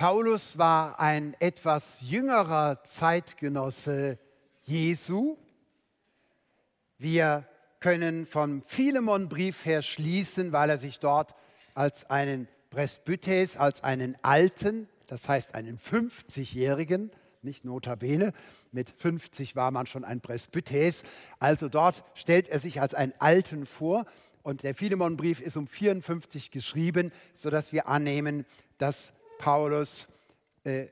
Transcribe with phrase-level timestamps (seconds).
[0.00, 4.18] Paulus war ein etwas jüngerer Zeitgenosse
[4.64, 5.36] Jesu.
[6.96, 7.46] Wir
[7.80, 11.34] können vom Philemon-Brief her schließen, weil er sich dort
[11.74, 17.10] als einen Presbytes, als einen Alten, das heißt einen 50-Jährigen,
[17.42, 18.32] nicht notabene,
[18.72, 21.02] mit 50 war man schon ein Presbytes,
[21.40, 24.06] also dort stellt er sich als einen Alten vor
[24.42, 28.46] und der Philemon-Brief ist um 54 geschrieben, sodass wir annehmen,
[28.78, 30.06] dass Paulus
[30.64, 30.88] äh,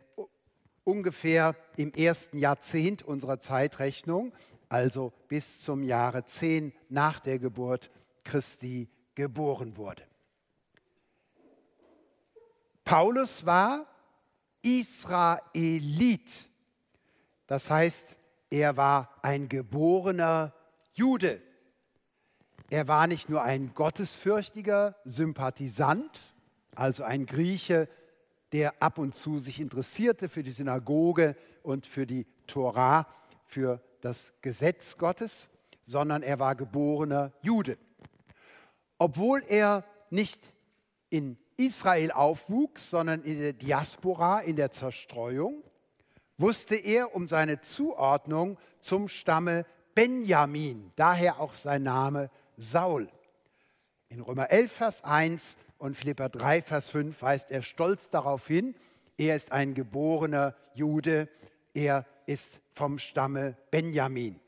[0.82, 4.32] ungefähr im ersten Jahrzehnt unserer Zeitrechnung,
[4.70, 7.90] also bis zum Jahre 10 nach der Geburt
[8.24, 10.02] Christi, geboren wurde.
[12.84, 13.86] Paulus war
[14.62, 16.48] Israelit,
[17.46, 18.16] das heißt,
[18.48, 20.54] er war ein geborener
[20.94, 21.42] Jude.
[22.70, 26.34] Er war nicht nur ein gottesfürchtiger Sympathisant,
[26.74, 27.88] also ein Grieche,
[28.52, 33.06] der ab und zu sich interessierte für die Synagoge und für die Tora,
[33.44, 35.50] für das Gesetz Gottes,
[35.84, 37.78] sondern er war geborener Jude.
[38.98, 40.52] Obwohl er nicht
[41.10, 45.62] in Israel aufwuchs, sondern in der Diaspora, in der Zerstreuung,
[46.36, 53.08] wusste er um seine Zuordnung zum Stamme Benjamin, daher auch sein Name Saul.
[54.08, 58.74] In Römer 11, Vers 1 und Philipper 3, Vers 5 weist er stolz darauf hin,
[59.16, 61.28] er ist ein geborener Jude,
[61.74, 64.38] er ist vom Stamme Benjamin.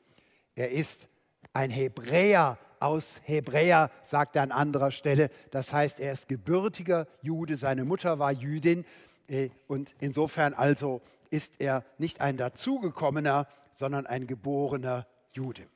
[0.54, 1.08] Er ist
[1.52, 5.30] ein Hebräer aus Hebräer, sagt er an anderer Stelle.
[5.50, 8.84] Das heißt, er ist gebürtiger Jude, seine Mutter war Jüdin
[9.28, 11.00] äh, und insofern also
[11.30, 15.66] ist er nicht ein dazugekommener, sondern ein geborener Jude.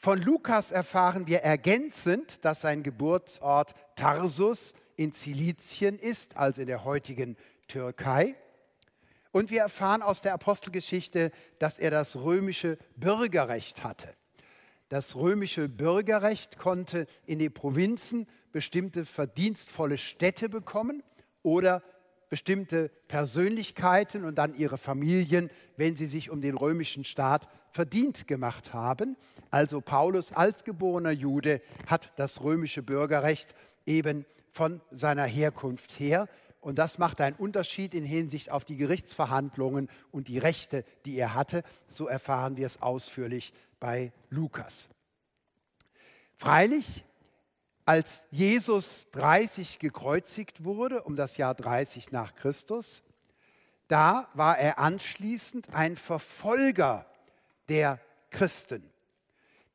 [0.00, 6.84] Von Lukas erfahren wir ergänzend, dass sein Geburtsort Tarsus in Zilizien ist, also in der
[6.84, 8.36] heutigen Türkei.
[9.32, 14.14] Und wir erfahren aus der Apostelgeschichte, dass er das römische Bürgerrecht hatte.
[14.88, 21.02] Das römische Bürgerrecht konnte in den Provinzen bestimmte verdienstvolle Städte bekommen
[21.42, 21.82] oder
[22.28, 28.72] bestimmte Persönlichkeiten und dann ihre Familien, wenn sie sich um den römischen Staat verdient gemacht
[28.72, 29.16] haben.
[29.50, 33.54] Also Paulus als geborener Jude hat das römische Bürgerrecht
[33.86, 36.28] eben von seiner Herkunft her.
[36.60, 41.34] Und das macht einen Unterschied in Hinsicht auf die Gerichtsverhandlungen und die Rechte, die er
[41.34, 41.62] hatte.
[41.86, 44.88] So erfahren wir es ausführlich bei Lukas.
[46.36, 47.04] Freilich
[47.84, 53.02] als Jesus 30 gekreuzigt wurde, um das Jahr 30 nach Christus,
[53.88, 57.06] da war er anschließend ein Verfolger
[57.68, 58.90] der Christen.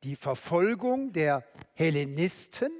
[0.02, 1.44] Die Verfolgung der
[1.74, 2.70] Hellenisten,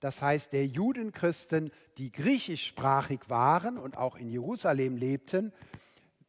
[0.00, 5.52] das heißt der Judenchristen, die griechischsprachig waren und auch in Jerusalem lebten,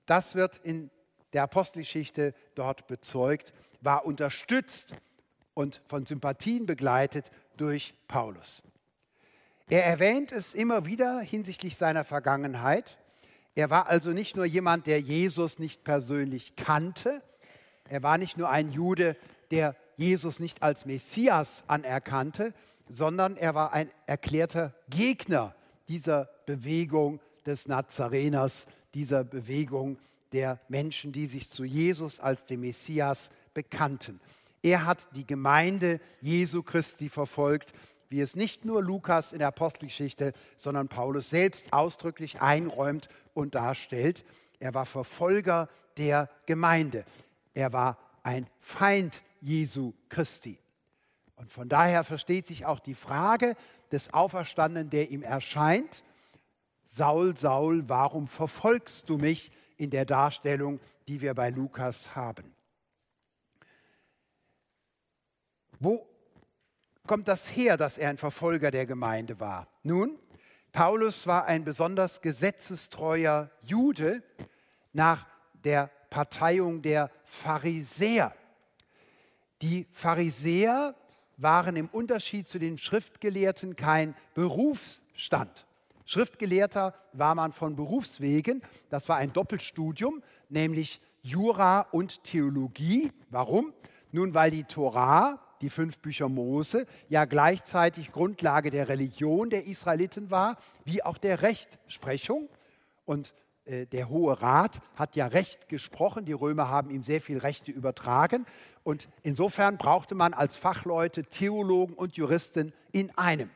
[0.06, 0.90] das wird in
[1.34, 4.96] der Apostelgeschichte dort bezeugt, war unterstützt
[5.54, 8.64] und von Sympathien begleitet durch Paulus.
[9.70, 12.98] Er erwähnt es immer wieder hinsichtlich seiner Vergangenheit.
[13.56, 17.22] Er war also nicht nur jemand, der Jesus nicht persönlich kannte.
[17.90, 19.16] Er war nicht nur ein Jude,
[19.52, 22.54] der Jesus nicht als Messias anerkannte,
[22.88, 25.56] sondern er war ein erklärter Gegner
[25.88, 29.98] dieser Bewegung des Nazareners, dieser Bewegung
[30.32, 34.20] der Menschen, die sich zu Jesus als dem Messias bekannten.
[34.62, 37.74] Er hat die Gemeinde Jesu Christi verfolgt,
[38.10, 44.24] wie es nicht nur Lukas in der Apostelgeschichte, sondern Paulus selbst ausdrücklich einräumt und darstellt.
[44.60, 47.06] Er war Verfolger der Gemeinde.
[47.58, 50.60] Er war ein Feind Jesu Christi.
[51.38, 53.56] Und von daher versteht sich auch die Frage
[53.92, 56.04] des Auferstandenen, der ihm erscheint,
[56.86, 62.54] Saul, Saul, warum verfolgst du mich in der Darstellung, die wir bei Lukas haben?
[65.80, 66.08] Wo
[67.08, 69.68] kommt das her, dass er ein Verfolger der Gemeinde war?
[69.82, 70.20] Nun,
[70.72, 74.22] Paulus war ein besonders gesetzestreuer Jude
[74.94, 75.26] nach
[75.64, 78.34] der Parteiung der Pharisäer.
[79.62, 80.96] Die Pharisäer
[81.38, 85.66] waren im Unterschied zu den Schriftgelehrten kein Berufsstand.
[86.06, 88.62] Schriftgelehrter war man von Berufswegen.
[88.90, 93.12] Das war ein Doppelstudium, nämlich Jura und Theologie.
[93.30, 93.74] Warum?
[94.12, 100.32] Nun, weil die Torah, die fünf Bücher Mose, ja gleichzeitig Grundlage der Religion der Israeliten
[100.32, 102.48] war, wie auch der Rechtsprechung.
[103.06, 103.34] Und
[103.92, 106.26] der Hohe Rat hat ja Recht gesprochen.
[106.26, 108.46] Die Römer haben ihm sehr viel Rechte übertragen.
[108.84, 113.50] Und insofern brauchte man als Fachleute Theologen und Juristen in einem.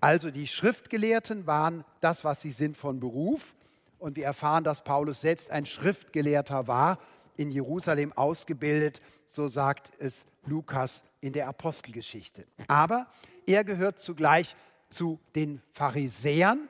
[0.00, 3.54] Also die Schriftgelehrten waren das, was sie sind von Beruf.
[3.98, 6.98] Und wir erfahren, dass Paulus selbst ein Schriftgelehrter war,
[7.36, 12.46] in Jerusalem ausgebildet, so sagt es Lukas in der Apostelgeschichte.
[12.66, 13.06] Aber
[13.46, 14.56] er gehört zugleich
[14.88, 16.68] zu den Pharisäern.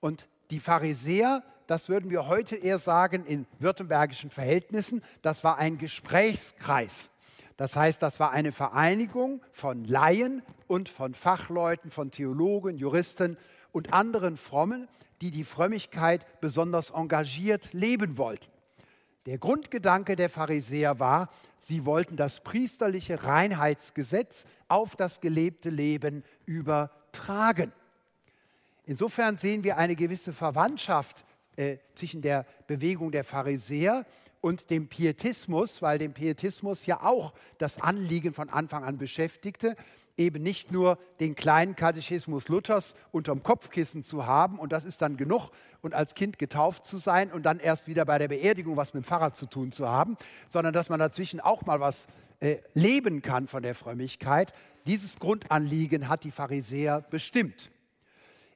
[0.00, 5.78] Und die Pharisäer, das würden wir heute eher sagen in württembergischen Verhältnissen, das war ein
[5.78, 7.10] Gesprächskreis.
[7.56, 13.38] Das heißt, das war eine Vereinigung von Laien und von Fachleuten, von Theologen, Juristen
[13.72, 14.88] und anderen Frommen,
[15.20, 18.46] die die Frömmigkeit besonders engagiert leben wollten.
[19.24, 27.72] Der Grundgedanke der Pharisäer war, sie wollten das priesterliche Reinheitsgesetz auf das gelebte Leben übertragen.
[28.84, 31.24] Insofern sehen wir eine gewisse Verwandtschaft
[31.56, 34.04] äh, zwischen der Bewegung der Pharisäer
[34.40, 39.74] und dem Pietismus, weil dem Pietismus ja auch das Anliegen von Anfang an beschäftigte,
[40.16, 45.16] eben nicht nur den kleinen Katechismus Luthers unterm Kopfkissen zu haben und das ist dann
[45.16, 45.50] genug
[45.82, 49.04] und als Kind getauft zu sein und dann erst wieder bei der Beerdigung was mit
[49.04, 50.16] dem Pfarrer zu tun zu haben,
[50.48, 52.06] sondern dass man dazwischen auch mal was
[52.40, 54.52] äh, leben kann von der Frömmigkeit.
[54.86, 57.70] Dieses Grundanliegen hat die Pharisäer bestimmt.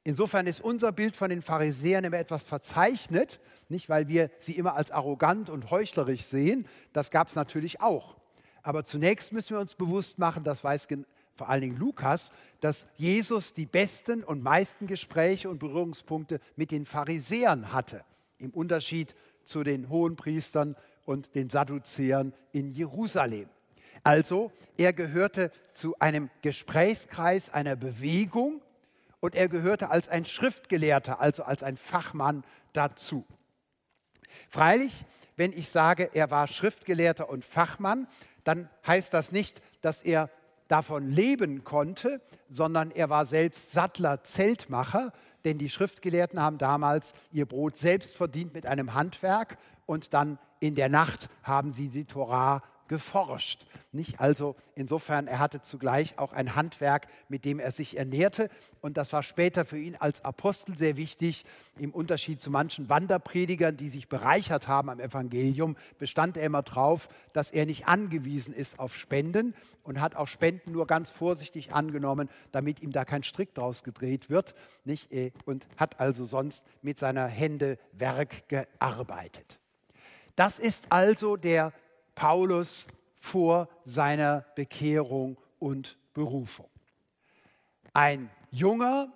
[0.03, 3.39] Insofern ist unser Bild von den Pharisäern immer etwas verzeichnet,
[3.69, 8.17] nicht weil wir sie immer als arrogant und heuchlerisch sehen, das gab es natürlich auch.
[8.63, 10.87] Aber zunächst müssen wir uns bewusst machen, das weiß
[11.33, 16.85] vor allen Dingen Lukas, dass Jesus die besten und meisten Gespräche und Berührungspunkte mit den
[16.85, 18.03] Pharisäern hatte,
[18.37, 20.75] im Unterschied zu den Hohenpriestern
[21.05, 23.49] und den Sadduzäern in Jerusalem.
[24.03, 28.61] Also, er gehörte zu einem Gesprächskreis, einer Bewegung,
[29.21, 33.25] und er gehörte als ein Schriftgelehrter, also als ein Fachmann dazu.
[34.49, 35.05] Freilich,
[35.37, 38.07] wenn ich sage, er war Schriftgelehrter und Fachmann,
[38.43, 40.29] dann heißt das nicht, dass er
[40.67, 45.13] davon leben konnte, sondern er war selbst Sattler, Zeltmacher,
[45.43, 50.75] denn die Schriftgelehrten haben damals ihr Brot selbst verdient mit einem Handwerk und dann in
[50.75, 52.61] der Nacht haben sie die Torah
[52.91, 53.65] geforscht.
[53.93, 54.19] Nicht?
[54.19, 58.49] Also insofern, er hatte zugleich auch ein Handwerk, mit dem er sich ernährte.
[58.81, 61.45] Und das war später für ihn als Apostel sehr wichtig.
[61.79, 67.07] Im Unterschied zu manchen Wanderpredigern, die sich bereichert haben am Evangelium, bestand er immer darauf,
[67.31, 69.53] dass er nicht angewiesen ist auf Spenden
[69.83, 74.29] und hat auch Spenden nur ganz vorsichtig angenommen, damit ihm da kein Strick draus gedreht
[74.29, 74.53] wird.
[74.83, 75.09] Nicht?
[75.45, 79.59] Und hat also sonst mit seiner Hände Werk gearbeitet.
[80.35, 81.71] Das ist also der
[82.21, 82.85] Paulus
[83.15, 86.69] vor seiner Bekehrung und Berufung.
[87.93, 89.11] Ein junger,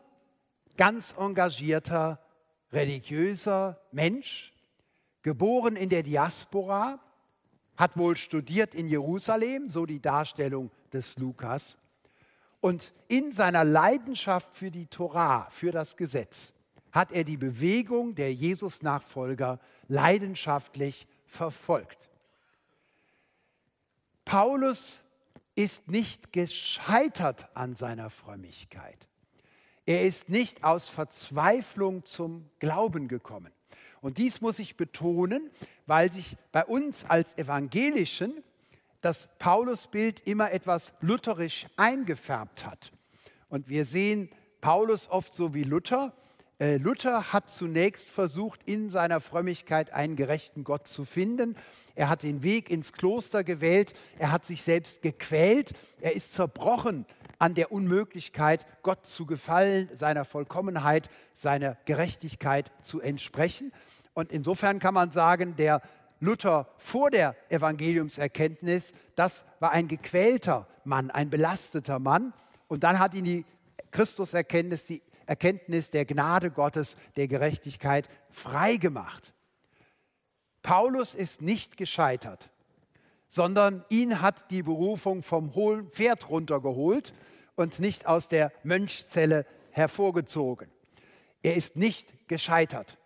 [0.76, 2.20] ganz engagierter,
[2.72, 4.52] religiöser Mensch,
[5.22, 7.00] geboren in der Diaspora,
[7.78, 11.78] hat wohl studiert in Jerusalem, so die Darstellung des Lukas,
[12.60, 16.54] und in seiner Leidenschaft für die Torah, für das Gesetz,
[16.92, 22.10] hat er die Bewegung der Jesus-Nachfolger leidenschaftlich verfolgt.
[24.26, 25.04] Paulus
[25.56, 29.08] ist nicht gescheitert an seiner Frömmigkeit.
[29.86, 33.52] Er ist nicht aus Verzweiflung zum Glauben gekommen.
[34.02, 35.50] Und dies muss ich betonen,
[35.86, 38.44] weil sich bei uns als Evangelischen
[39.02, 42.92] das Paulusbild immer etwas lutherisch eingefärbt hat.
[43.50, 44.30] Und wir sehen
[44.62, 46.14] Paulus oft so wie Luther,
[46.60, 51.58] Luther hat zunächst versucht, in seiner Frömmigkeit einen gerechten Gott zu finden.
[51.96, 53.94] Er hat den Weg ins Kloster gewählt.
[54.20, 55.74] Er hat sich selbst gequält.
[56.00, 57.06] Er ist zerbrochen
[57.40, 63.74] an der Unmöglichkeit, Gott zu gefallen, seiner Vollkommenheit, seiner Gerechtigkeit zu entsprechen.
[64.14, 65.82] Und insofern kann man sagen, der
[66.22, 72.34] Luther vor der Evangeliumserkenntnis, das war ein gequälter Mann, ein belasteter Mann.
[72.70, 73.46] Und dann hat ihn die
[73.92, 79.34] Christuserkenntnis, die Erkenntnis der Gnade Gottes, der Gerechtigkeit frei gemacht.
[80.62, 82.50] Paulus ist nicht gescheitert,
[83.28, 87.14] sondern ihn hat die Berufung vom hohen Pferd runtergeholt
[87.56, 90.70] und nicht aus der Mönchzelle hervorgezogen.
[91.44, 92.98] Er ist nicht gescheitert.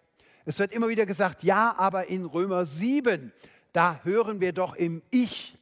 [0.46, 3.34] Es wird immer wieder gesagt, ja, aber in Römer 7,
[3.74, 5.58] da hören wir doch im Ich,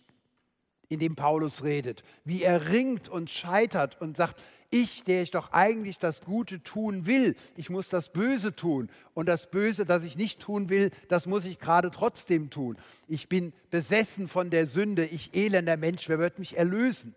[0.89, 5.51] in dem Paulus redet, wie er ringt und scheitert und sagt, ich, der ich doch
[5.53, 8.89] eigentlich das Gute tun will, ich muss das Böse tun.
[9.13, 12.77] Und das Böse, das ich nicht tun will, das muss ich gerade trotzdem tun.
[13.07, 17.15] Ich bin besessen von der Sünde, ich elender Mensch, wer wird mich erlösen?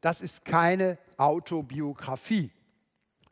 [0.00, 2.50] Das ist keine Autobiografie,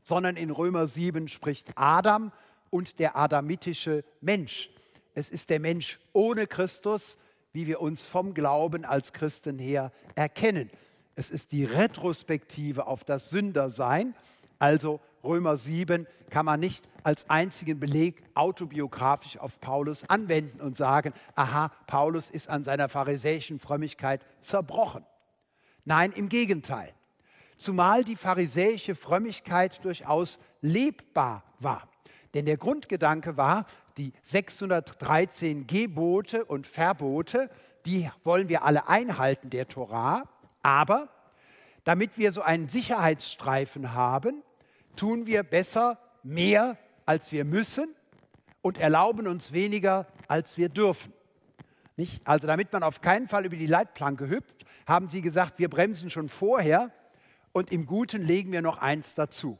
[0.02, 2.30] sondern in Römer 7 spricht Adam
[2.70, 4.70] und der adamitische Mensch.
[5.14, 7.18] Es ist der Mensch ohne Christus,
[7.52, 10.70] wie wir uns vom Glauben als Christen her erkennen.
[11.18, 14.14] Es ist die Retrospektive auf das Sündersein,
[14.60, 21.12] also Römer 7 kann man nicht als einzigen Beleg autobiografisch auf Paulus anwenden und sagen,
[21.34, 25.04] aha, Paulus ist an seiner pharisäischen Frömmigkeit zerbrochen.
[25.84, 26.94] Nein, im Gegenteil.
[27.56, 31.88] Zumal die pharisäische Frömmigkeit durchaus lebbar war.
[32.34, 37.50] Denn der Grundgedanke war, die 613 Gebote und Verbote,
[37.86, 40.22] die wollen wir alle einhalten, der Torah.
[40.62, 41.08] Aber
[41.84, 44.42] damit wir so einen Sicherheitsstreifen haben,
[44.96, 47.94] tun wir besser mehr, als wir müssen
[48.60, 51.12] und erlauben uns weniger, als wir dürfen.
[51.96, 52.26] Nicht?
[52.26, 56.10] Also damit man auf keinen Fall über die Leitplanke hüpft, haben sie gesagt, wir bremsen
[56.10, 56.90] schon vorher
[57.52, 59.58] und im Guten legen wir noch eins dazu.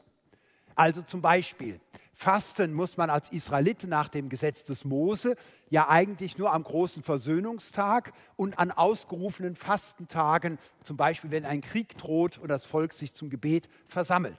[0.75, 1.79] Also zum Beispiel,
[2.21, 5.37] Fasten muss man als Israelit nach dem Gesetz des Mose
[5.69, 11.97] ja eigentlich nur am großen Versöhnungstag und an ausgerufenen Fastentagen, zum Beispiel wenn ein Krieg
[11.97, 14.37] droht und das Volk sich zum Gebet versammelt.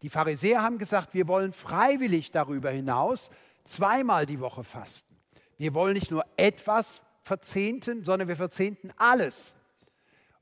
[0.00, 3.30] Die Pharisäer haben gesagt, wir wollen freiwillig darüber hinaus
[3.64, 5.14] zweimal die Woche fasten.
[5.58, 9.56] Wir wollen nicht nur etwas verzehnten, sondern wir verzehnten alles.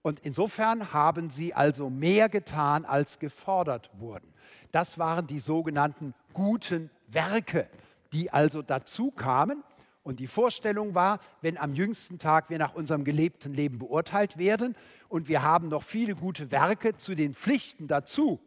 [0.02, 4.32] Und insofern haben sie also mehr getan, als gefordert wurden.
[4.72, 7.68] Das waren die sogenannten guten Werke,
[8.12, 9.62] die also dazu kamen.
[10.04, 14.74] Und die Vorstellung war, wenn am jüngsten Tag wir nach unserem gelebten Leben beurteilt werden
[15.08, 18.40] und wir haben noch viele gute Werke zu den Pflichten dazu,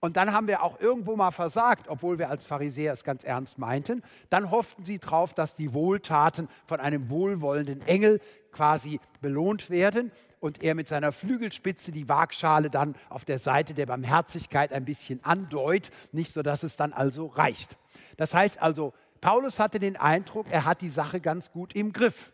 [0.00, 3.58] und dann haben wir auch irgendwo mal versagt, obwohl wir als Pharisäer es ganz ernst
[3.58, 4.02] meinten.
[4.28, 8.20] Dann hofften sie darauf, dass die Wohltaten von einem wohlwollenden Engel
[8.56, 10.10] quasi belohnt werden
[10.40, 15.22] und er mit seiner Flügelspitze die Waagschale dann auf der Seite der Barmherzigkeit ein bisschen
[15.24, 17.76] andeut, nicht so, dass es dann also reicht.
[18.16, 22.32] Das heißt also, Paulus hatte den Eindruck, er hat die Sache ganz gut im Griff.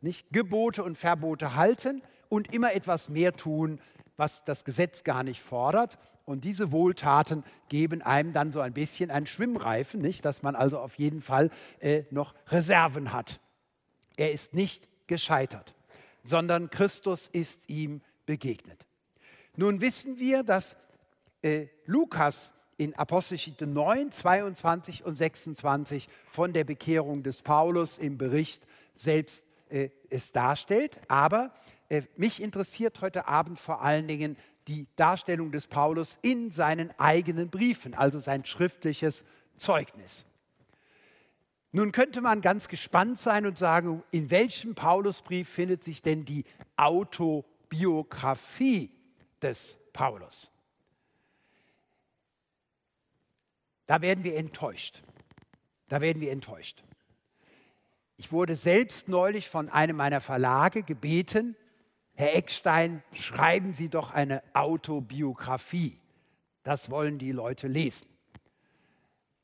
[0.00, 3.80] Nicht Gebote und Verbote halten und immer etwas mehr tun,
[4.16, 5.98] was das Gesetz gar nicht fordert.
[6.26, 10.24] Und diese Wohltaten geben einem dann so ein bisschen einen Schwimmreifen, nicht?
[10.24, 11.50] dass man also auf jeden Fall
[11.80, 13.40] äh, noch Reserven hat.
[14.16, 15.74] Er ist nicht gescheitert,
[16.22, 18.84] sondern Christus ist ihm begegnet.
[19.56, 20.76] Nun wissen wir, dass
[21.42, 28.66] äh, Lukas in Apostelgeschichte 9, 22 und 26 von der Bekehrung des Paulus im Bericht
[28.94, 31.00] selbst äh, es darstellt.
[31.08, 31.52] Aber
[31.88, 37.50] äh, mich interessiert heute Abend vor allen Dingen die Darstellung des Paulus in seinen eigenen
[37.50, 39.24] Briefen, also sein schriftliches
[39.56, 40.26] Zeugnis.
[41.76, 46.44] Nun könnte man ganz gespannt sein und sagen, in welchem Paulusbrief findet sich denn die
[46.76, 48.92] Autobiografie
[49.42, 50.52] des Paulus?
[53.86, 55.02] Da werden wir enttäuscht.
[55.88, 56.84] Da werden wir enttäuscht.
[58.18, 61.56] Ich wurde selbst neulich von einem meiner Verlage gebeten,
[62.12, 65.98] Herr Eckstein, schreiben Sie doch eine Autobiografie.
[66.62, 68.13] Das wollen die Leute lesen.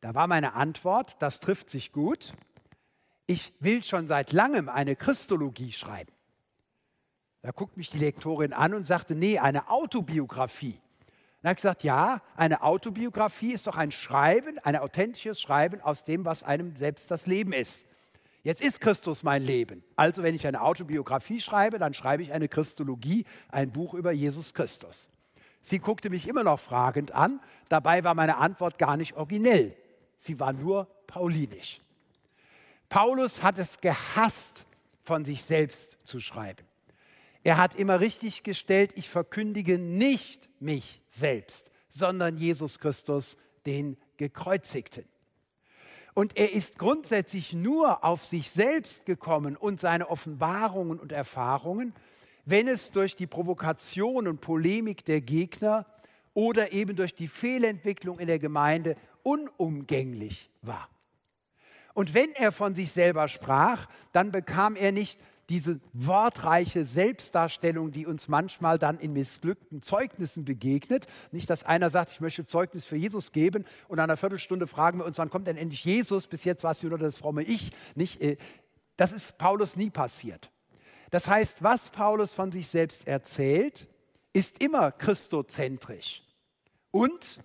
[0.01, 2.33] Da war meine Antwort, das trifft sich gut.
[3.27, 6.13] Ich will schon seit langem eine Christologie schreiben.
[7.43, 10.81] Da guckt mich die Lektorin an und sagte, nee, eine Autobiografie.
[11.43, 16.05] Dann habe ich gesagt, ja, eine Autobiografie ist doch ein Schreiben, ein authentisches Schreiben aus
[16.05, 17.87] dem, was einem selbst das Leben ist.
[18.43, 19.83] Jetzt ist Christus mein Leben.
[19.97, 24.55] Also wenn ich eine Autobiografie schreibe, dann schreibe ich eine Christologie, ein Buch über Jesus
[24.55, 25.11] Christus.
[25.63, 27.41] Sie guckte mich immer noch fragend an.
[27.69, 29.77] Dabei war meine Antwort gar nicht originell.
[30.21, 31.81] Sie war nur paulinisch.
[32.89, 34.67] Paulus hat es gehasst,
[35.03, 36.65] von sich selbst zu schreiben.
[37.43, 45.05] Er hat immer richtig gestellt, ich verkündige nicht mich selbst, sondern Jesus Christus, den gekreuzigten.
[46.13, 51.95] Und er ist grundsätzlich nur auf sich selbst gekommen und seine Offenbarungen und Erfahrungen,
[52.45, 55.87] wenn es durch die Provokation und Polemik der Gegner
[56.35, 60.89] oder eben durch die Fehlentwicklung in der Gemeinde unumgänglich war.
[61.95, 65.19] Und wenn er von sich selber sprach, dann bekam er nicht
[65.51, 71.09] diese wortreiche Selbstdarstellung, die uns manchmal dann in missglückten Zeugnissen begegnet.
[71.33, 74.99] Nicht, dass einer sagt, ich möchte Zeugnis für Jesus geben und nach einer Viertelstunde fragen
[74.99, 76.29] wir uns, wann kommt denn endlich Jesus?
[76.29, 77.73] Bis jetzt war es nur das fromme Ich.
[77.97, 78.37] Nicht, äh,
[78.97, 80.53] das ist Paulus nie passiert.
[81.11, 83.89] Das heißt, was Paulus von sich selbst erzählt,
[84.33, 86.23] ist immer christozentrisch.
[86.93, 87.41] Und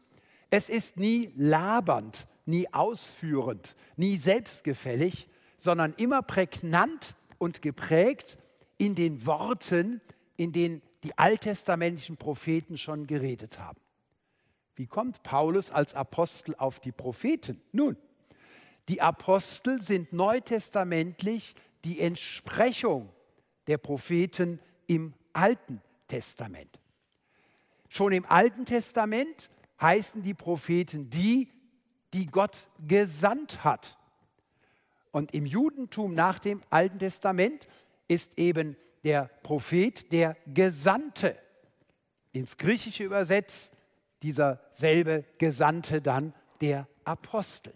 [0.49, 8.37] es ist nie labernd, nie ausführend, nie selbstgefällig, sondern immer prägnant und geprägt
[8.77, 10.01] in den Worten,
[10.37, 13.79] in denen die alttestamentlichen Propheten schon geredet haben.
[14.75, 17.61] Wie kommt Paulus als Apostel auf die Propheten?
[17.71, 17.95] Nun,
[18.89, 23.09] die Apostel sind neutestamentlich die Entsprechung
[23.67, 26.79] der Propheten im Alten Testament.
[27.89, 29.49] Schon im Alten Testament
[29.81, 31.51] heißen die Propheten die,
[32.13, 33.97] die Gott gesandt hat.
[35.11, 37.67] Und im Judentum nach dem Alten Testament
[38.07, 41.37] ist eben der Prophet der Gesandte.
[42.31, 43.71] Ins Griechische übersetzt
[44.23, 47.73] dieser selbe Gesandte dann der Apostel.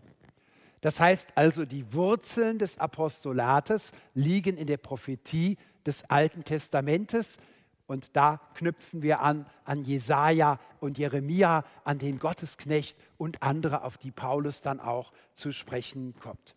[0.82, 7.38] Das heißt also, die Wurzeln des Apostolates liegen in der Prophetie des Alten Testamentes.
[7.90, 13.98] Und da knüpfen wir an an Jesaja und Jeremia, an den Gottesknecht und andere, auf
[13.98, 16.56] die Paulus dann auch zu sprechen kommt.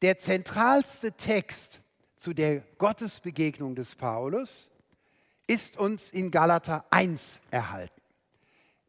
[0.00, 1.80] Der zentralste Text
[2.14, 4.70] zu der Gottesbegegnung des Paulus
[5.48, 8.00] ist uns in Galater 1 erhalten.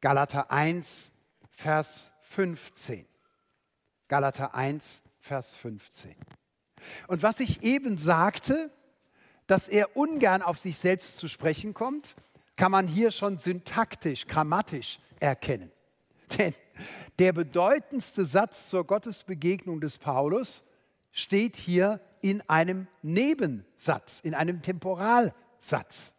[0.02, 1.12] Galater 1,
[1.50, 3.08] Vers 15.
[4.08, 6.16] Galater 1, Vers 15.
[7.08, 8.70] Und was ich eben sagte,
[9.48, 12.16] dass er ungern auf sich selbst zu sprechen kommt,
[12.56, 15.72] kann man hier schon syntaktisch, grammatisch erkennen.
[16.38, 16.54] Denn
[17.20, 20.64] der bedeutendste Satz zur Gottesbegegnung des Paulus
[21.12, 26.14] steht hier in einem Nebensatz, in einem Temporalsatz.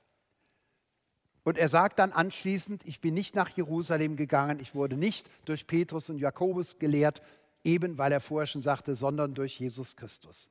[1.43, 5.67] Und er sagt dann anschließend, ich bin nicht nach Jerusalem gegangen, ich wurde nicht durch
[5.67, 7.23] Petrus und Jakobus gelehrt,
[7.63, 10.51] eben weil er vorher schon sagte, sondern durch Jesus Christus.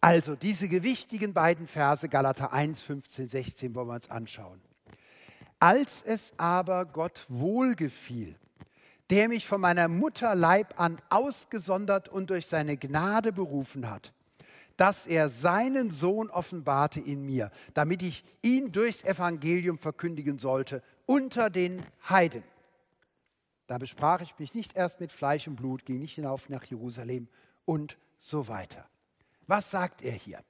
[0.00, 4.60] Also diese gewichtigen beiden Verse, Galater 1, 15, 16, wollen wir uns anschauen.
[5.58, 8.36] Als es aber Gott wohlgefiel,
[9.10, 14.12] der mich von meiner Mutter Leib an ausgesondert und durch seine Gnade berufen hat,
[14.76, 21.48] dass er seinen Sohn offenbarte in mir, damit ich ihn durchs Evangelium verkündigen sollte unter
[21.50, 22.42] den Heiden.
[23.66, 27.28] Da besprach ich mich nicht erst mit Fleisch und Blut, ging nicht hinauf nach Jerusalem
[27.64, 28.86] und so weiter.
[29.46, 30.42] Was sagt er hier?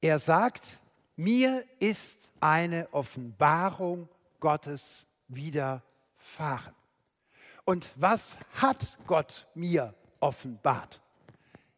[0.00, 0.78] Er sagt,
[1.16, 6.74] mir ist eine Offenbarung Gottes widerfahren.
[7.64, 11.00] Und was hat Gott mir offenbart?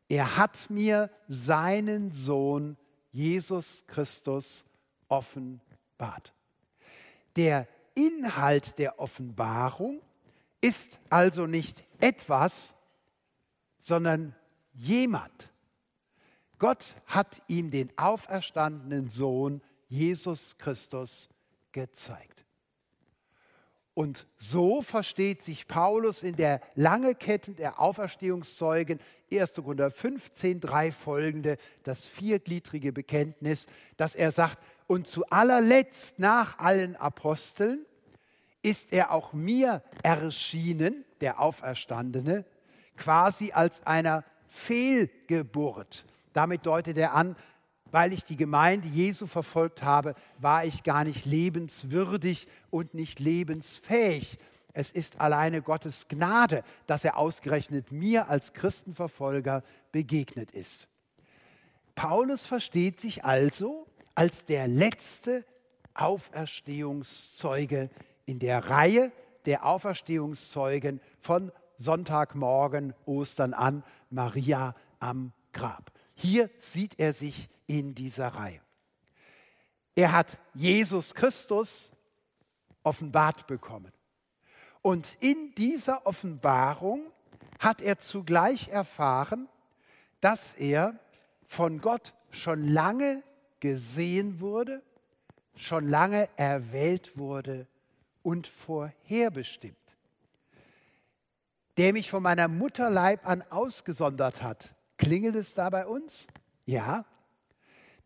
[0.08, 2.76] Er hat mir seinen Sohn
[3.10, 4.64] Jesus Christus
[5.08, 6.32] offenbart.
[7.36, 10.00] Der Inhalt der Offenbarung
[10.60, 12.74] ist also nicht etwas,
[13.78, 14.34] sondern
[14.72, 15.51] jemand.
[16.62, 21.28] Gott hat ihm den auferstandenen Sohn Jesus Christus
[21.72, 22.44] gezeigt.
[23.94, 29.00] Und so versteht sich Paulus in der lange Kette der Auferstehungszeugen,
[29.32, 29.54] 1.
[29.54, 36.94] Korinther 15, drei folgende, das viergliedrige Bekenntnis, dass er sagt, und zu allerletzt nach allen
[36.94, 37.84] Aposteln
[38.62, 42.44] ist er auch mir erschienen, der Auferstandene,
[42.96, 46.06] quasi als einer Fehlgeburt.
[46.32, 47.36] Damit deutet er an,
[47.90, 54.38] weil ich die Gemeinde Jesu verfolgt habe, war ich gar nicht lebenswürdig und nicht lebensfähig.
[54.72, 60.88] Es ist alleine Gottes Gnade, dass er ausgerechnet mir als Christenverfolger begegnet ist.
[61.94, 65.44] Paulus versteht sich also als der letzte
[65.94, 67.90] Auferstehungszeuge
[68.24, 69.12] in der Reihe
[69.44, 75.90] der Auferstehungszeugen von Sonntagmorgen Ostern an, Maria am Grab.
[76.22, 78.60] Hier sieht er sich in dieser Reihe.
[79.96, 81.90] Er hat Jesus Christus
[82.84, 83.90] offenbart bekommen.
[84.82, 87.10] Und in dieser Offenbarung
[87.58, 89.48] hat er zugleich erfahren,
[90.20, 90.96] dass er
[91.44, 93.24] von Gott schon lange
[93.58, 94.80] gesehen wurde,
[95.56, 97.66] schon lange erwählt wurde
[98.22, 99.76] und vorherbestimmt.
[101.78, 104.76] Der mich von meiner Mutterleib an ausgesondert hat.
[105.02, 106.28] Klingelt es da bei uns?
[106.64, 107.04] Ja,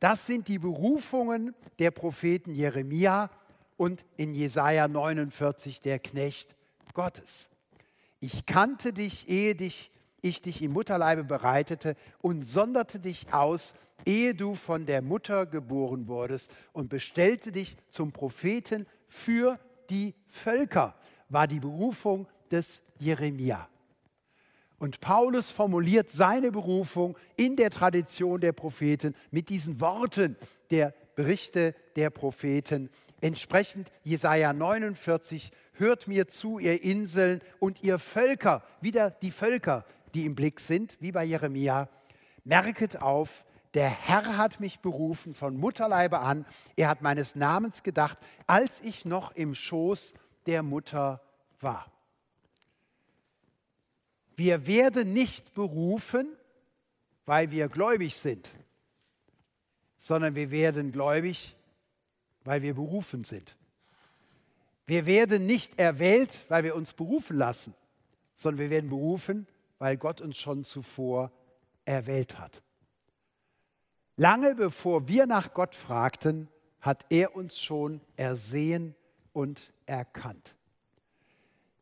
[0.01, 3.29] das sind die Berufungen der Propheten Jeremia
[3.77, 6.57] und in Jesaja 49 der Knecht
[6.95, 7.51] Gottes.
[8.19, 9.91] Ich kannte dich, ehe dich,
[10.23, 13.75] ich dich im Mutterleibe bereitete und sonderte dich aus,
[14.07, 20.95] ehe du von der Mutter geboren wurdest und bestellte dich zum Propheten für die Völker,
[21.29, 23.69] war die Berufung des Jeremia.
[24.79, 30.37] Und Paulus formuliert seine Berufung in der Tradition der Propheten mit diesen Worten
[30.71, 32.91] der Berichte der Propheten.
[33.23, 40.27] Entsprechend Jesaja 49, hört mir zu, ihr Inseln und ihr Völker, wieder die Völker, die
[40.27, 41.89] im Blick sind, wie bei Jeremia.
[42.45, 46.47] Merket auf, der Herr hat mich berufen von Mutterleibe an.
[46.77, 50.15] Er hat meines Namens gedacht, als ich noch im Schoß
[50.47, 51.21] der Mutter
[51.61, 51.91] war.
[54.37, 56.29] Wir werden nicht berufen,
[57.25, 58.49] weil wir gläubig sind,
[59.97, 61.57] sondern wir werden gläubig,
[62.45, 63.57] weil wir berufen sind.
[64.87, 67.75] Wir werden nicht erwählt, weil wir uns berufen lassen,
[68.35, 71.33] sondern wir werden berufen, weil Gott uns schon zuvor
[71.85, 72.63] erwählt hat.
[74.17, 76.49] Lange bevor wir nach Gott fragten,
[76.81, 78.95] hat er uns schon ersehen
[79.33, 80.55] und erkannt.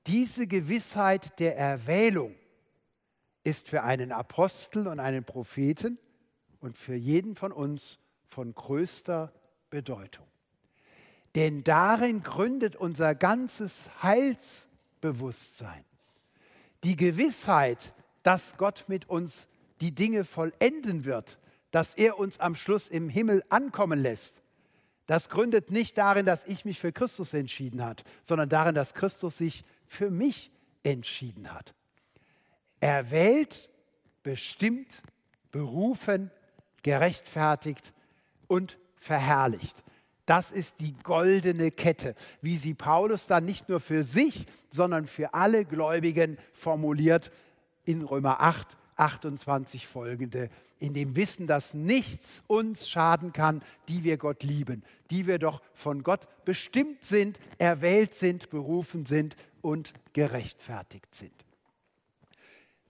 [0.06, 2.34] Diese Gewissheit der Erwählung
[3.44, 5.98] ist für einen Apostel und einen Propheten
[6.60, 9.32] und für jeden von uns von größter
[9.70, 10.26] Bedeutung.
[11.34, 15.84] Denn darin gründet unser ganzes Heilsbewusstsein.
[16.84, 19.48] Die Gewissheit, dass Gott mit uns
[19.80, 21.38] die Dinge vollenden wird,
[21.70, 24.42] dass er uns am Schluss im Himmel ankommen lässt,
[25.06, 29.36] das gründet nicht darin, dass ich mich für Christus entschieden habe, sondern darin, dass Christus
[29.36, 30.50] sich für mich
[30.82, 31.74] entschieden hat.
[32.84, 33.70] Erwählt,
[34.22, 35.02] bestimmt,
[35.50, 36.30] berufen,
[36.82, 37.94] gerechtfertigt
[38.46, 39.82] und verherrlicht.
[40.26, 45.32] Das ist die goldene Kette, wie sie Paulus dann nicht nur für sich, sondern für
[45.32, 47.32] alle Gläubigen formuliert
[47.86, 54.18] in Römer 8, 28 folgende, in dem Wissen, dass nichts uns schaden kann, die wir
[54.18, 61.14] Gott lieben, die wir doch von Gott bestimmt sind, erwählt sind, berufen sind und gerechtfertigt
[61.14, 61.43] sind.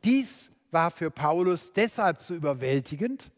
[0.04, 3.30] Dies war für Paulus deshalb so überwältigend,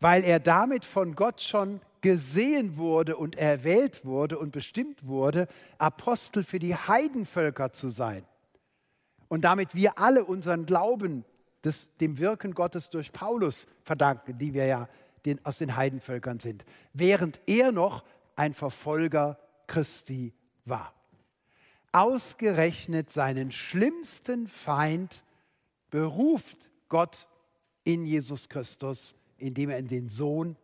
[0.00, 5.48] weil er damit von Gott schon gesehen wurde und erwählt wurde und bestimmt wurde,
[5.78, 8.24] Apostel für die Heidenvölker zu sein.
[9.28, 11.24] Und damit wir alle unseren Glauben
[11.64, 14.88] des, dem Wirken Gottes durch Paulus verdanken, die wir ja
[15.24, 18.04] den, aus den Heidenvölkern sind, während er noch
[18.36, 20.32] ein Verfolger Christi
[20.64, 20.92] war.
[21.92, 25.24] Ausgerechnet seinen schlimmsten Feind
[25.90, 27.28] beruft Gott
[27.84, 30.56] in Jesus Christus, indem er in den Sohn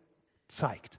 [0.48, 0.98] zeigt.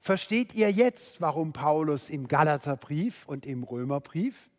[0.00, 4.50] Versteht ihr jetzt, warum Paulus im Galaterbrief und im Römerbrief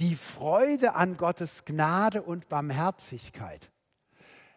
[0.00, 3.70] die Freude an Gottes Gnade und Barmherzigkeit,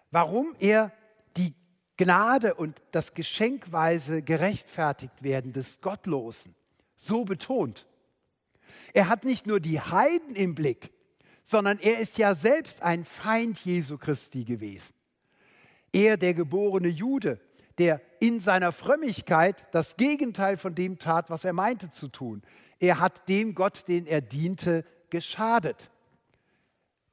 [0.09, 0.91] warum er
[1.37, 1.53] die
[1.97, 6.55] Gnade und das geschenkweise gerechtfertigt werden des Gottlosen
[6.95, 7.87] so betont?
[8.93, 10.91] Er hat nicht nur die Heiden im Blick,
[11.43, 14.93] sondern er ist ja selbst ein Feind Jesu Christi gewesen.
[15.93, 17.39] Er, der geborene Jude,
[17.77, 22.43] der in seiner Frömmigkeit das Gegenteil von dem tat, was er meinte zu tun.
[22.79, 25.89] Er hat dem Gott, den er diente, geschadet.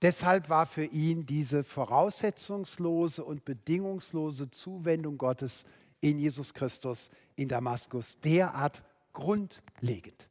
[0.01, 5.65] Deshalb war für ihn diese voraussetzungslose und bedingungslose Zuwendung Gottes
[6.01, 10.29] in Jesus Christus in Damaskus derart grundlegend.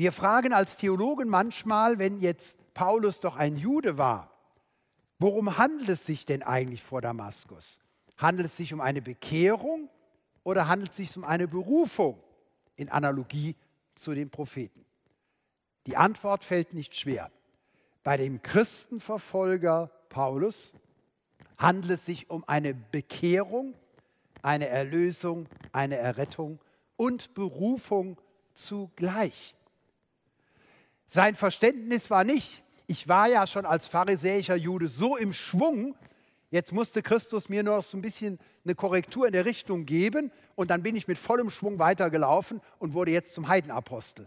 [0.00, 4.32] Wir fragen als Theologen manchmal, wenn jetzt Paulus doch ein Jude war,
[5.18, 7.80] worum handelt es sich denn eigentlich vor Damaskus?
[8.16, 9.90] Handelt es sich um eine Bekehrung
[10.42, 12.18] oder handelt es sich um eine Berufung
[12.76, 13.56] in Analogie
[13.94, 14.86] zu den Propheten?
[15.86, 17.30] Die Antwort fällt nicht schwer.
[18.02, 20.72] Bei dem Christenverfolger Paulus
[21.58, 23.74] handelt es sich um eine Bekehrung,
[24.40, 26.58] eine Erlösung, eine Errettung
[26.96, 28.18] und Berufung
[28.54, 29.54] zugleich.
[31.12, 35.96] Sein Verständnis war nicht, ich war ja schon als pharisäischer Jude so im Schwung,
[36.50, 40.32] Jetzt musste Christus mir nur noch so ein bisschen eine Korrektur in der Richtung geben
[40.56, 44.26] und dann bin ich mit vollem Schwung weitergelaufen und wurde jetzt zum Heidenapostel.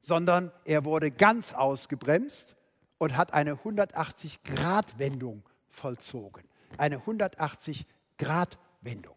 [0.00, 2.56] Sondern er wurde ganz ausgebremst
[2.98, 6.42] und hat eine 180-Grad-Wendung vollzogen.
[6.78, 9.14] Eine 180-Grad-Wendung.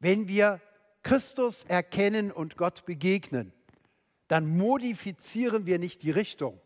[0.00, 0.60] Wenn wir
[1.02, 3.53] Christus erkennen und Gott begegnen,
[4.34, 6.60] dann modifizieren wir nicht die Richtung,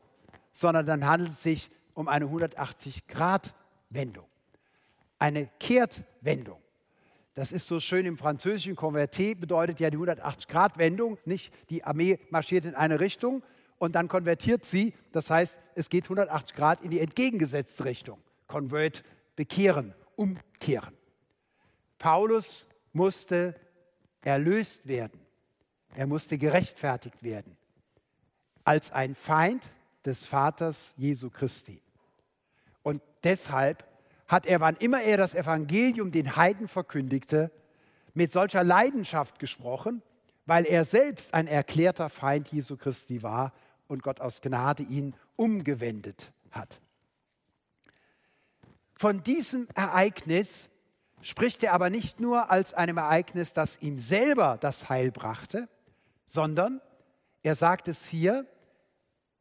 [0.53, 4.25] sondern dann handelt es sich um eine 180-Grad-Wendung
[5.19, 6.63] eine Kehrtwendung.
[7.35, 12.65] Das ist so schön im französischen Converté, bedeutet ja die 180-Grad-Wendung, nicht die Armee marschiert
[12.65, 13.43] in eine Richtung
[13.79, 14.95] und dann konvertiert sie.
[15.13, 18.19] Das heißt, es geht 180 Grad in die entgegengesetzte Richtung.
[18.47, 19.05] Convert,
[19.37, 20.97] bekehren, umkehren.
[21.99, 23.55] Paulus musste
[24.23, 25.21] erlöst werden.
[25.95, 27.58] Er musste gerechtfertigt werden
[28.69, 29.71] als ein Feind
[30.05, 31.81] des Vaters Jesu Christi.
[32.83, 33.83] Und deshalb
[34.27, 37.51] hat er, wann immer er das Evangelium den Heiden verkündigte,
[38.13, 40.03] mit solcher Leidenschaft gesprochen,
[40.45, 43.55] weil er selbst ein erklärter Feind Jesu Christi war
[43.87, 46.79] und Gott aus Gnade ihn umgewendet hat.
[48.97, 50.69] Von diesem Ereignis
[51.23, 55.71] spricht er aber nicht nur als einem Ereignis, das ihm selber das Heil brachte,
[56.27, 56.83] sondern
[57.43, 58.47] er sagt es hier,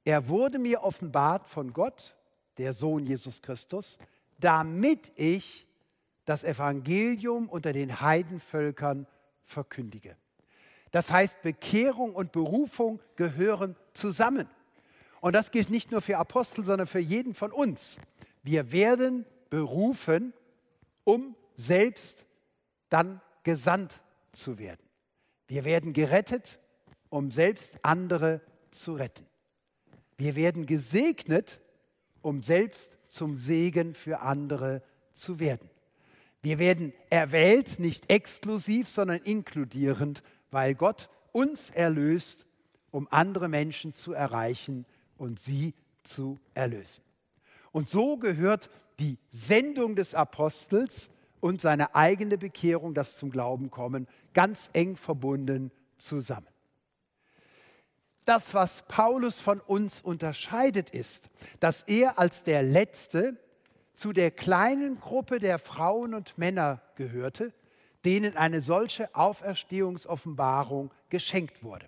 [0.07, 2.15] er wurde mir offenbart von Gott,
[2.57, 3.99] der Sohn Jesus Christus,
[4.39, 5.67] damit ich
[6.23, 9.05] das Evangelium unter den Heidenvölkern
[9.43, 10.15] verkündige.
[10.91, 14.47] Das heißt, Bekehrung und Berufung gehören zusammen.
[15.19, 17.97] Und das gilt nicht nur für Apostel, sondern für jeden von uns.
[18.43, 20.31] Wir werden berufen,
[21.03, 22.25] um selbst
[22.87, 23.99] dann gesandt
[24.31, 24.87] zu werden.
[25.47, 26.59] Wir werden gerettet,
[27.09, 28.39] um selbst andere
[28.71, 29.27] zu retten.
[30.17, 31.61] Wir werden gesegnet,
[32.21, 35.69] um selbst zum Segen für andere zu werden.
[36.41, 42.45] Wir werden erwählt, nicht exklusiv, sondern inkludierend, weil Gott uns erlöst,
[42.91, 44.85] um andere Menschen zu erreichen
[45.17, 47.03] und sie zu erlösen.
[47.71, 54.07] Und so gehört die Sendung des Apostels und seine eigene Bekehrung, das zum Glauben kommen,
[54.33, 56.47] ganz eng verbunden zusammen.
[58.27, 61.29] Das, was Paulus von uns unterscheidet, ist,
[61.61, 63.37] dass er als der Letzte
[63.93, 67.53] zu der kleinen Gruppe der Frauen und Männer gehörte,
[68.03, 71.87] denen eine solche Auferstehungsoffenbarung geschenkt wurde.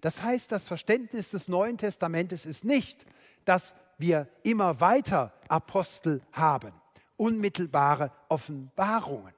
[0.00, 3.04] Das heißt, das Verständnis des Neuen Testamentes ist nicht,
[3.44, 6.72] dass wir immer weiter Apostel haben,
[7.18, 9.34] unmittelbare Offenbarungen.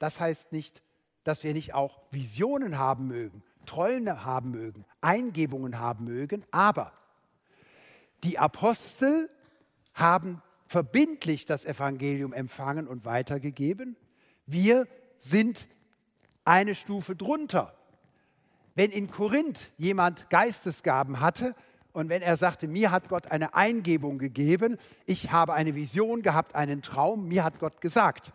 [0.00, 0.82] Das heißt nicht,
[1.22, 6.92] dass wir nicht auch Visionen haben mögen, Träume haben mögen, Eingebungen haben mögen, aber
[8.24, 9.30] die Apostel
[9.94, 13.96] haben verbindlich das Evangelium empfangen und weitergegeben.
[14.46, 15.68] Wir sind
[16.44, 17.74] eine Stufe drunter.
[18.74, 21.54] Wenn in Korinth jemand Geistesgaben hatte
[21.92, 26.54] und wenn er sagte, mir hat Gott eine Eingebung gegeben, ich habe eine Vision gehabt,
[26.54, 28.32] einen Traum, mir hat Gott gesagt,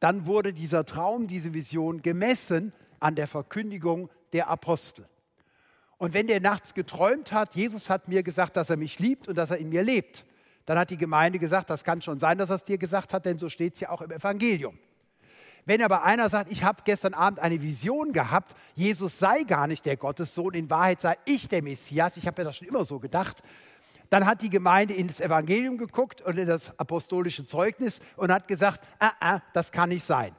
[0.00, 5.06] dann wurde dieser Traum, diese Vision gemessen an der Verkündigung der Apostel.
[5.98, 9.36] Und wenn der nachts geträumt hat, Jesus hat mir gesagt, dass er mich liebt und
[9.36, 10.24] dass er in mir lebt,
[10.66, 13.24] dann hat die Gemeinde gesagt, das kann schon sein, dass er es dir gesagt hat,
[13.24, 14.78] denn so steht es ja auch im Evangelium.
[15.64, 19.86] Wenn aber einer sagt, ich habe gestern Abend eine Vision gehabt, Jesus sei gar nicht
[19.86, 22.98] der Gottessohn, in Wahrheit sei ich der Messias, ich habe mir das schon immer so
[22.98, 23.42] gedacht,
[24.10, 28.48] dann hat die Gemeinde in das Evangelium geguckt und in das apostolische Zeugnis und hat
[28.48, 30.34] gesagt, ah, ah, das kann nicht sein.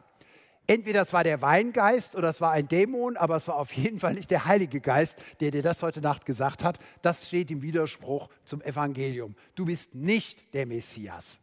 [0.65, 3.99] Entweder das war der Weingeist oder es war ein Dämon, aber es war auf jeden
[3.99, 6.79] Fall nicht der Heilige Geist, der dir das heute Nacht gesagt hat.
[7.01, 9.35] Das steht im Widerspruch zum Evangelium.
[9.55, 11.41] Du bist nicht der Messias.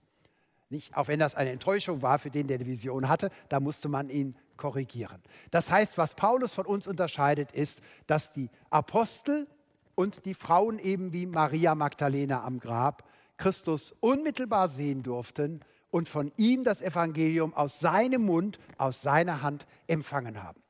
[0.70, 3.88] Nicht, auch wenn das eine Enttäuschung war für den, der die Vision hatte, da musste
[3.88, 5.20] man ihn korrigieren.
[5.50, 9.48] Das heißt, was Paulus von uns unterscheidet, ist, dass die Apostel
[9.96, 13.04] und die Frauen eben wie Maria Magdalena am Grab
[13.36, 19.66] Christus unmittelbar sehen durften und von ihm das Evangelium aus seinem Mund, aus seiner Hand
[19.86, 20.62] empfangen haben.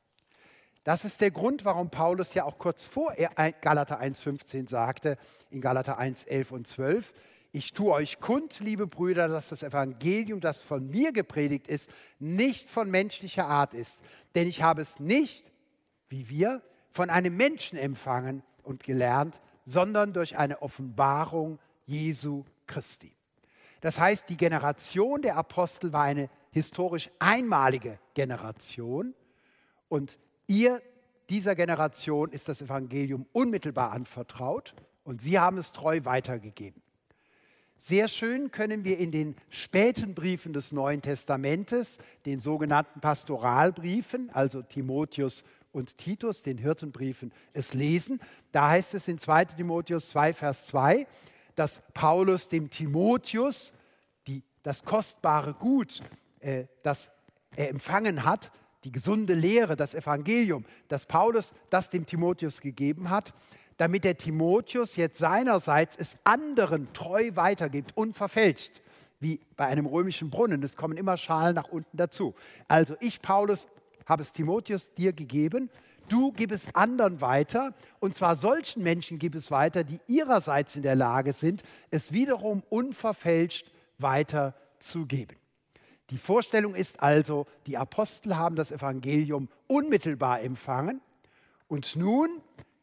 [0.84, 3.14] Das ist der Grund, warum Paulus ja auch kurz vor
[3.60, 5.18] Galater 1,15 sagte,
[5.50, 7.12] in Galater 1, 11 und 12,
[7.52, 12.68] ich tue euch kund, liebe Brüder, dass das Evangelium, das von mir gepredigt ist, nicht
[12.68, 14.00] von menschlicher Art ist.
[14.36, 15.50] Denn ich habe es nicht,
[16.08, 23.12] wie wir, von einem Menschen empfangen und gelernt, sondern durch eine Offenbarung Jesu Christi.
[23.80, 29.14] Das heißt, die Generation der Apostel war eine historisch einmalige Generation
[29.88, 30.82] und ihr,
[31.28, 36.82] dieser Generation, ist das Evangelium unmittelbar anvertraut und sie haben es treu weitergegeben.
[37.82, 44.60] Sehr schön können wir in den späten Briefen des Neuen Testamentes, den sogenannten Pastoralbriefen, also
[44.60, 48.20] Timotheus und Titus, den Hirtenbriefen, es lesen.
[48.52, 51.06] Da heißt es in 2 Timotheus 2, Vers 2,
[51.60, 53.74] dass Paulus dem Timotheus
[54.26, 56.00] die, das kostbare Gut,
[56.40, 57.10] äh, das
[57.54, 58.50] er empfangen hat,
[58.84, 63.34] die gesunde Lehre, das Evangelium, dass Paulus das dem Timotheus gegeben hat,
[63.76, 68.80] damit der Timotheus jetzt seinerseits es anderen treu weitergibt, unverfälscht,
[69.18, 70.62] wie bei einem römischen Brunnen.
[70.62, 72.34] Es kommen immer Schalen nach unten dazu.
[72.68, 73.68] Also ich, Paulus,
[74.06, 75.68] habe es Timotheus dir gegeben,
[76.10, 80.82] du gib es anderen weiter, und zwar solchen Menschen gib es weiter, die ihrerseits in
[80.82, 85.36] der Lage sind, es wiederum unverfälscht weiterzugeben.
[86.10, 91.00] Die Vorstellung ist also, die Apostel haben das Evangelium unmittelbar empfangen
[91.68, 92.28] und nun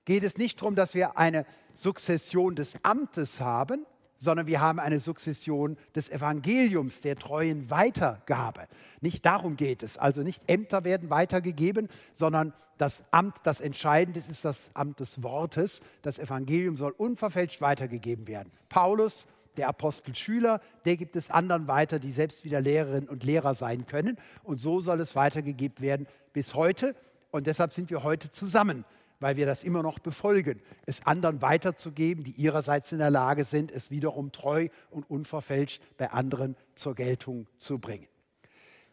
[0.05, 3.85] geht es nicht darum, dass wir eine Sukzession des Amtes haben,
[4.17, 8.67] sondern wir haben eine Sukzession des Evangeliums, der treuen Weitergabe.
[9.01, 9.97] Nicht darum geht es.
[9.97, 15.81] Also nicht Ämter werden weitergegeben, sondern das Amt, das Entscheidende ist das Amt des Wortes.
[16.01, 18.51] Das Evangelium soll unverfälscht weitergegeben werden.
[18.69, 19.27] Paulus,
[19.57, 24.17] der Apostelschüler, der gibt es anderen weiter, die selbst wieder Lehrerinnen und Lehrer sein können.
[24.43, 26.95] Und so soll es weitergegeben werden bis heute.
[27.31, 28.85] Und deshalb sind wir heute zusammen
[29.19, 33.71] weil wir das immer noch befolgen, es anderen weiterzugeben, die ihrerseits in der Lage sind,
[33.71, 38.07] es wiederum treu und unverfälscht bei anderen zur Geltung zu bringen.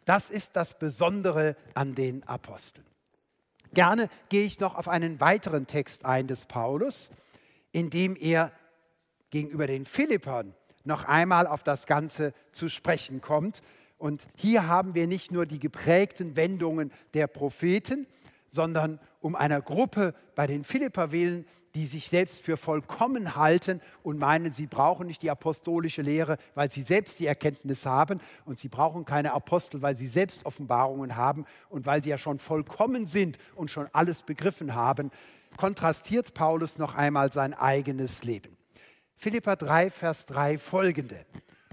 [0.05, 2.87] Das ist das Besondere an den Aposteln.
[3.73, 7.11] Gerne gehe ich noch auf einen weiteren Text ein des Paulus,
[7.73, 8.53] in dem er
[9.31, 13.63] gegenüber den Philippern noch einmal auf das Ganze zu sprechen kommt.
[13.99, 18.07] Und hier haben wir nicht nur die geprägten Wendungen der Propheten,
[18.49, 24.19] sondern um einer Gruppe bei den Philipper willen, die sich selbst für vollkommen halten und
[24.19, 28.69] meinen, sie brauchen nicht die apostolische Lehre, weil sie selbst die Erkenntnis haben und sie
[28.69, 33.39] brauchen keine Apostel, weil sie selbst Offenbarungen haben und weil sie ja schon vollkommen sind
[33.55, 35.11] und schon alles begriffen haben,
[35.57, 38.59] kontrastiert Paulus noch einmal sein eigenes Leben.
[39.17, 41.25] Philippa 3, Vers 3 folgende.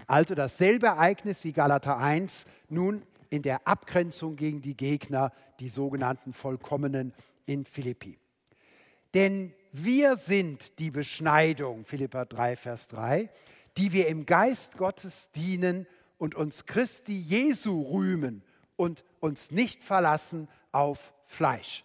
[0.07, 6.33] Also dasselbe Ereignis wie Galater 1, nun in der Abgrenzung gegen die Gegner, die sogenannten
[6.33, 7.13] Vollkommenen
[7.51, 8.17] in Philippi.
[9.13, 13.29] Denn wir sind die Beschneidung, Philippa 3, Vers 3,
[13.77, 15.85] die wir im Geist Gottes dienen
[16.17, 18.43] und uns Christi Jesu rühmen
[18.75, 21.83] und uns nicht verlassen auf Fleisch.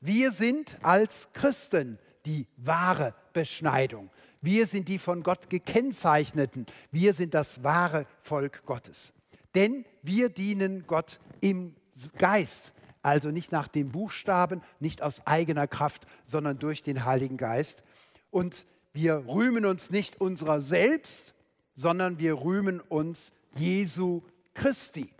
[0.00, 4.10] Wir sind als Christen die wahre Beschneidung.
[4.40, 6.66] Wir sind die von Gott gekennzeichneten.
[6.90, 9.12] Wir sind das wahre Volk Gottes.
[9.54, 11.74] Denn wir dienen Gott im
[12.18, 17.84] Geist, also nicht nach dem Buchstaben, nicht aus eigener Kraft, sondern durch den Heiligen Geist.
[18.30, 21.34] Und wir rühmen uns nicht unserer selbst,
[21.72, 24.22] sondern wir rühmen uns Jesu
[24.54, 25.12] Christi.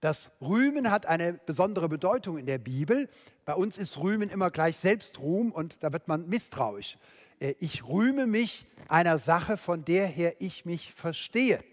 [0.00, 3.08] Das Rühmen hat eine besondere Bedeutung in der Bibel.
[3.44, 6.98] Bei uns ist Rühmen immer gleich Selbstruhm und da wird man misstrauisch.
[7.40, 11.64] Äh, ich rühme mich einer Sache, von der her ich mich verstehe.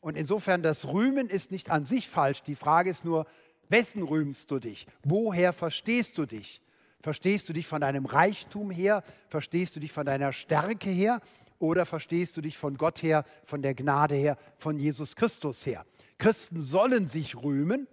[0.00, 2.42] Und insofern, das Rühmen ist nicht an sich falsch.
[2.42, 3.26] Die Frage ist nur,
[3.70, 4.86] Wessen rühmst du dich?
[5.04, 6.60] Woher verstehst du dich?
[7.02, 9.02] Verstehst du dich von deinem Reichtum her?
[9.28, 11.20] Verstehst du dich von deiner Stärke her?
[11.58, 15.86] Oder verstehst du dich von Gott her, von der Gnade her, von Jesus Christus her?
[16.18, 17.86] Christen sollen sich rühmen,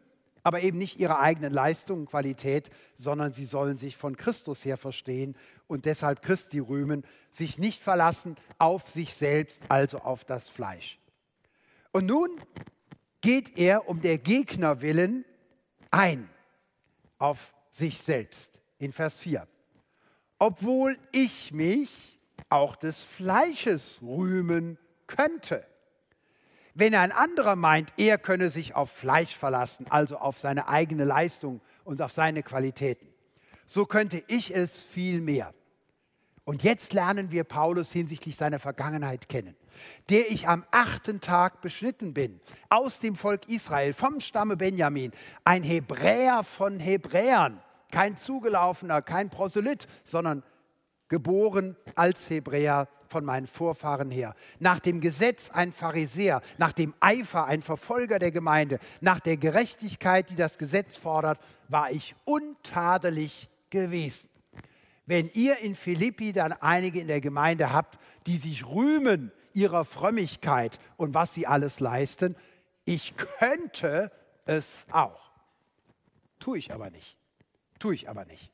[0.43, 4.77] aber eben nicht ihre eigenen Leistungen, und Qualität, sondern sie sollen sich von Christus her
[4.77, 5.35] verstehen
[5.67, 10.99] und deshalb Christi rühmen, sich nicht verlassen auf sich selbst, also auf das Fleisch.
[11.91, 12.29] Und nun
[13.21, 15.25] geht er um der Gegner willen
[15.91, 16.29] ein
[17.17, 19.47] auf sich selbst in Vers 4.
[20.39, 22.19] Obwohl ich mich
[22.49, 25.65] auch des Fleisches rühmen könnte.
[26.73, 31.61] Wenn ein anderer meint, er könne sich auf Fleisch verlassen, also auf seine eigene Leistung
[31.83, 33.07] und auf seine Qualitäten,
[33.65, 35.53] so könnte ich es viel mehr.
[36.47, 39.57] Und jetzt lernen wir Paulus hinsichtlich seiner Vergangenheit kennen,
[40.09, 45.11] der ich am achten Tag beschnitten bin, aus dem Volk Israel, vom Stamme Benjamin,
[45.43, 47.59] ein Hebräer von Hebräern,
[47.91, 50.41] kein zugelaufener, kein Proselyt, sondern
[51.09, 54.33] geboren als Hebräer von meinen Vorfahren her.
[54.59, 60.29] Nach dem Gesetz ein Pharisäer, nach dem Eifer ein Verfolger der Gemeinde, nach der Gerechtigkeit,
[60.29, 64.29] die das Gesetz fordert, war ich untadelig gewesen
[65.07, 70.79] wenn ihr in Philippi dann einige in der Gemeinde habt, die sich rühmen ihrer Frömmigkeit
[70.97, 72.35] und was sie alles leisten,
[72.85, 74.11] ich könnte
[74.45, 75.31] es auch.
[76.39, 77.17] Tue ich aber nicht.
[77.79, 78.51] Tue ich aber nicht.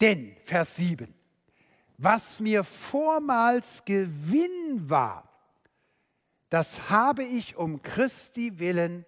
[0.00, 1.14] Denn, Vers 7,
[1.98, 5.28] was mir vormals Gewinn war,
[6.48, 9.06] das habe ich um Christi willen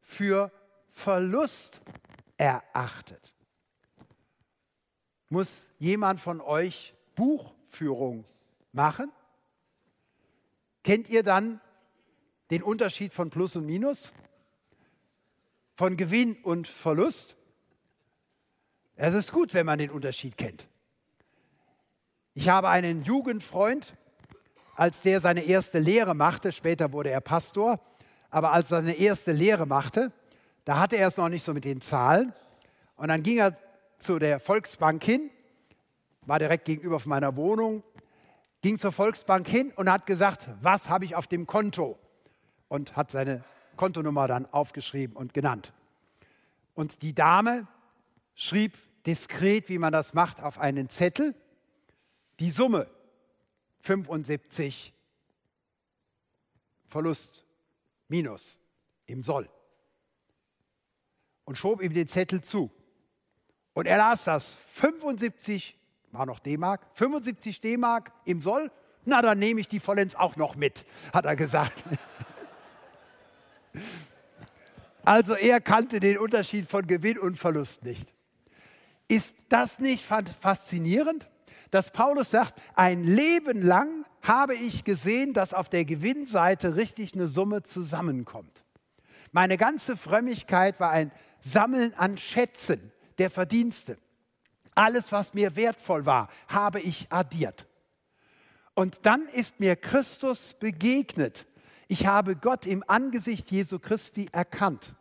[0.00, 0.52] für
[0.90, 1.80] Verlust
[2.36, 3.34] erachtet.
[5.28, 8.24] Muss jemand von euch Buchführung
[8.72, 9.12] machen?
[10.82, 11.60] Kennt ihr dann
[12.50, 14.12] den Unterschied von Plus und Minus?
[15.74, 17.36] Von Gewinn und Verlust?
[18.96, 20.66] Es ist gut, wenn man den Unterschied kennt.
[22.34, 23.94] Ich habe einen Jugendfreund,
[24.74, 27.80] als der seine erste Lehre machte, später wurde er Pastor,
[28.30, 30.12] aber als er seine erste Lehre machte,
[30.64, 32.32] da hatte er es noch nicht so mit den Zahlen.
[32.96, 33.56] Und dann ging er
[33.98, 35.30] zu der Volksbank hin,
[36.22, 37.82] war direkt gegenüber von meiner Wohnung,
[38.62, 41.98] ging zur Volksbank hin und hat gesagt, was habe ich auf dem Konto?
[42.68, 43.44] Und hat seine
[43.76, 45.72] Kontonummer dann aufgeschrieben und genannt.
[46.74, 47.66] Und die Dame
[48.34, 51.34] schrieb diskret, wie man das macht, auf einen Zettel
[52.40, 52.88] die Summe
[53.80, 54.92] 75
[56.88, 57.44] Verlust
[58.08, 58.58] minus
[59.06, 59.48] im Soll
[61.44, 62.70] und schob ihm den Zettel zu.
[63.78, 65.78] Und er las das 75,
[66.10, 68.72] war noch D-Mark, 75 D-Mark im Soll.
[69.04, 71.84] Na, dann nehme ich die vollends auch noch mit, hat er gesagt.
[75.04, 78.12] Also er kannte den Unterschied von Gewinn und Verlust nicht.
[79.06, 81.30] Ist das nicht faszinierend,
[81.70, 87.28] dass Paulus sagt, ein Leben lang habe ich gesehen, dass auf der Gewinnseite richtig eine
[87.28, 88.64] Summe zusammenkommt.
[89.30, 93.98] Meine ganze Frömmigkeit war ein Sammeln an Schätzen, der Verdienste.
[94.74, 97.66] Alles, was mir wertvoll war, habe ich addiert.
[98.74, 101.46] Und dann ist mir Christus begegnet.
[101.88, 104.94] Ich habe Gott im Angesicht Jesu Christi erkannt.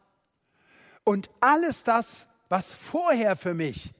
[1.03, 3.93] Und alles das, was vorher für mich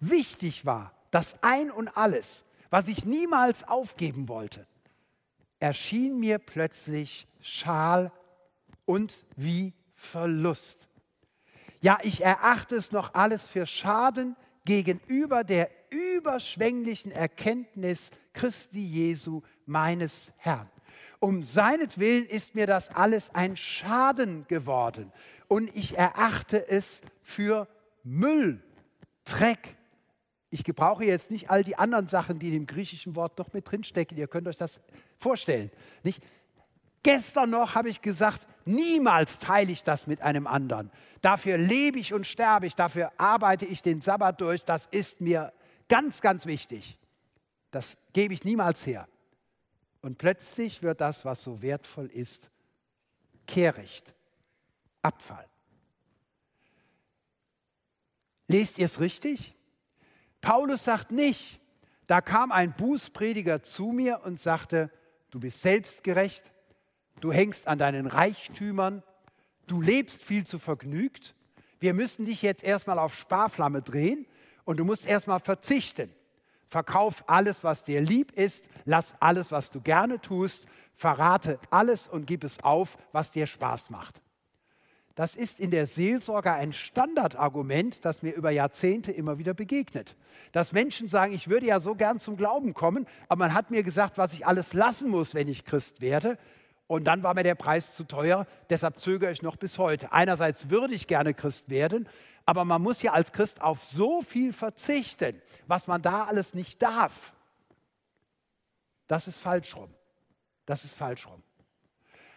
[0.00, 4.66] wichtig war, das Ein und alles, was ich niemals aufgeben wollte,
[5.60, 8.10] erschien mir plötzlich schal
[8.86, 10.88] und wie Verlust.
[11.82, 20.32] Ja, ich erachte es noch alles für Schaden gegenüber der überschwänglichen Erkenntnis Christi Jesu, meines
[20.36, 20.70] Herrn.
[21.18, 25.12] Um seinetwillen ist mir das alles ein Schaden geworden
[25.48, 27.66] und ich erachte es für
[28.04, 28.62] Müll,
[29.24, 29.76] Dreck,
[30.50, 33.70] ich gebrauche jetzt nicht all die anderen Sachen, die in dem griechischen Wort noch mit
[33.70, 34.18] drinstecken.
[34.18, 34.80] Ihr könnt euch das
[35.16, 35.70] vorstellen.
[36.02, 36.22] Nicht?
[37.02, 40.90] Gestern noch habe ich gesagt, niemals teile ich das mit einem anderen.
[41.20, 44.64] Dafür lebe ich und sterbe ich, dafür arbeite ich den Sabbat durch.
[44.64, 45.52] Das ist mir
[45.88, 46.98] ganz, ganz wichtig.
[47.70, 49.08] Das gebe ich niemals her.
[50.00, 52.50] Und plötzlich wird das, was so wertvoll ist,
[53.46, 54.14] kehricht,
[55.00, 55.46] Abfall.
[58.48, 59.54] Lest ihr es richtig?
[60.40, 61.60] Paulus sagt nicht,
[62.06, 64.90] da kam ein Bußprediger zu mir und sagte,
[65.30, 66.52] du bist selbstgerecht,
[67.22, 69.02] du hängst an deinen Reichtümern,
[69.66, 71.34] du lebst viel zu vergnügt,
[71.80, 74.26] wir müssen dich jetzt erstmal auf Sparflamme drehen
[74.64, 76.12] und du musst erstmal verzichten.
[76.68, 82.26] Verkauf alles, was dir lieb ist, lass alles, was du gerne tust, verrate alles und
[82.26, 84.22] gib es auf, was dir Spaß macht.
[85.14, 90.16] Das ist in der Seelsorge ein Standardargument, das mir über Jahrzehnte immer wieder begegnet.
[90.52, 93.82] Dass Menschen sagen, ich würde ja so gern zum Glauben kommen, aber man hat mir
[93.82, 96.38] gesagt, was ich alles lassen muss, wenn ich Christ werde.
[96.92, 100.12] Und dann war mir der Preis zu teuer, deshalb zögere ich noch bis heute.
[100.12, 102.06] Einerseits würde ich gerne Christ werden,
[102.44, 106.82] aber man muss ja als Christ auf so viel verzichten, was man da alles nicht
[106.82, 107.32] darf.
[109.06, 109.88] Das ist falsch rum.
[110.66, 111.42] Das ist falsch rum.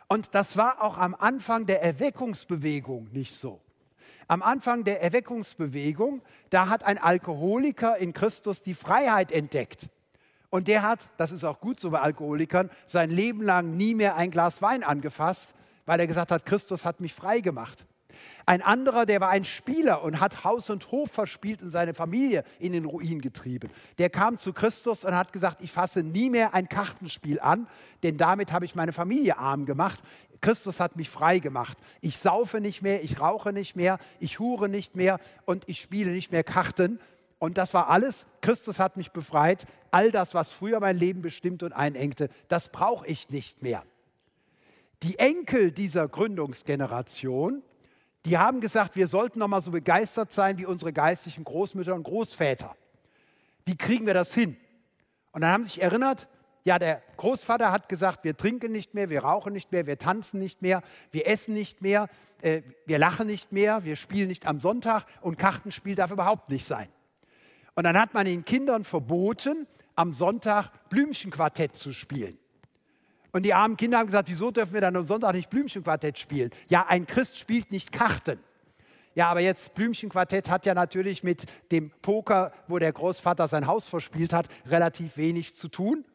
[0.08, 3.60] Und das war auch am Anfang der Erweckungsbewegung nicht so.
[4.30, 9.90] Am Anfang der Erweckungsbewegung, da hat ein Alkoholiker in Christus die Freiheit entdeckt.
[10.56, 14.16] Und der hat, das ist auch gut so bei Alkoholikern, sein Leben lang nie mehr
[14.16, 15.54] ein Glas Wein angefasst,
[15.86, 17.86] weil er gesagt hat, Christus hat mich frei gemacht.
[18.46, 22.46] Ein anderer, der war ein Spieler und hat Haus und Hof verspielt und seine Familie
[22.58, 23.70] in den Ruin getrieben.
[23.98, 27.68] Der kam zu Christus und hat gesagt, ich fasse nie mehr ein Kartenspiel an,
[28.04, 30.00] denn damit habe ich meine Familie arm gemacht.
[30.40, 31.78] Christus hat mich frei gemacht.
[32.00, 36.12] Ich saufe nicht mehr, ich rauche nicht mehr, ich hure nicht mehr und ich spiele
[36.12, 37.02] nicht mehr Karten.
[37.40, 38.26] Und das war alles.
[38.42, 39.66] Christus hat mich befreit.
[39.92, 43.84] All das, was früher mein Leben bestimmt und einengte, das brauche ich nicht mehr.
[45.04, 47.62] Die Enkel dieser Gründungsgeneration,
[48.26, 52.04] die haben gesagt, wir sollten noch mal so begeistert sein wie unsere geistlichen Großmütter und
[52.04, 52.76] Großväter.
[53.66, 54.58] Wie kriegen wir das hin?
[55.32, 56.28] Und dann haben sie sich erinnert,
[56.64, 60.40] ja, der Großvater hat gesagt, wir trinken nicht mehr, wir rauchen nicht mehr, wir tanzen
[60.40, 60.82] nicht mehr,
[61.12, 62.10] wir essen nicht mehr,
[62.42, 66.66] äh, wir lachen nicht mehr, wir spielen nicht am Sonntag und Kartenspiel darf überhaupt nicht
[66.66, 66.88] sein.
[67.76, 72.38] Und dann hat man den Kindern verboten, am Sonntag Blümchenquartett zu spielen.
[73.32, 76.52] Und die armen Kinder haben gesagt, wieso dürfen wir dann am Sonntag nicht Blümchenquartett spielen?
[76.68, 78.40] Ja, ein Christ spielt nicht Karten.
[79.14, 83.88] Ja, aber jetzt Blümchenquartett hat ja natürlich mit dem Poker, wo der Großvater sein Haus
[83.88, 86.06] verspielt hat, relativ wenig zu tun.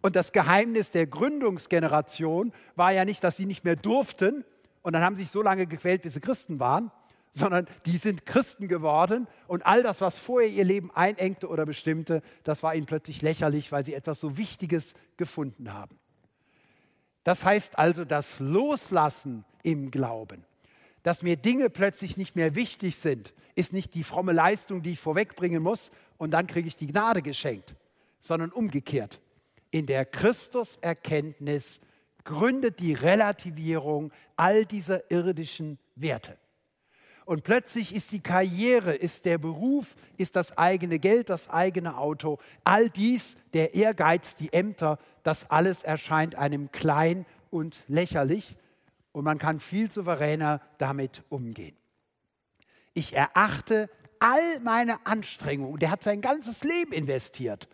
[0.00, 4.44] Und das Geheimnis der Gründungsgeneration war ja nicht, dass sie nicht mehr durften
[4.82, 6.90] und dann haben sie sich so lange gequält, bis sie Christen waren,
[7.30, 12.22] sondern die sind Christen geworden und all das, was vorher ihr Leben einengte oder bestimmte,
[12.44, 15.98] das war ihnen plötzlich lächerlich, weil sie etwas so Wichtiges gefunden haben.
[17.24, 20.44] Das heißt also das Loslassen im Glauben,
[21.02, 25.00] dass mir Dinge plötzlich nicht mehr wichtig sind, ist nicht die fromme Leistung, die ich
[25.00, 27.76] vorwegbringen muss und dann kriege ich die Gnade geschenkt,
[28.18, 29.20] sondern umgekehrt.
[29.70, 31.80] In der Christuserkenntnis
[32.24, 36.38] gründet die Relativierung all dieser irdischen Werte.
[37.28, 42.38] Und plötzlich ist die Karriere, ist der Beruf, ist das eigene Geld, das eigene Auto,
[42.64, 48.56] all dies, der Ehrgeiz, die Ämter, das alles erscheint einem klein und lächerlich
[49.12, 51.76] und man kann viel souveräner damit umgehen.
[52.94, 57.68] Ich erachte all meine Anstrengungen, der hat sein ganzes Leben investiert,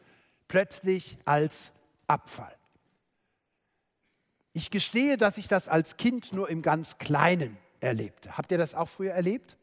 [0.49, 1.73] plötzlich als
[2.09, 2.57] Abfall.
[4.53, 8.37] Ich gestehe, dass ich das als Kind nur im ganz Kleinen erlebte.
[8.37, 9.57] Habt ihr das auch früher erlebt?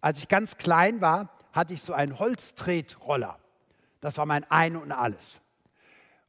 [0.00, 3.38] Als ich ganz klein war, hatte ich so einen Holztretroller.
[4.00, 5.40] Das war mein Ein und Alles.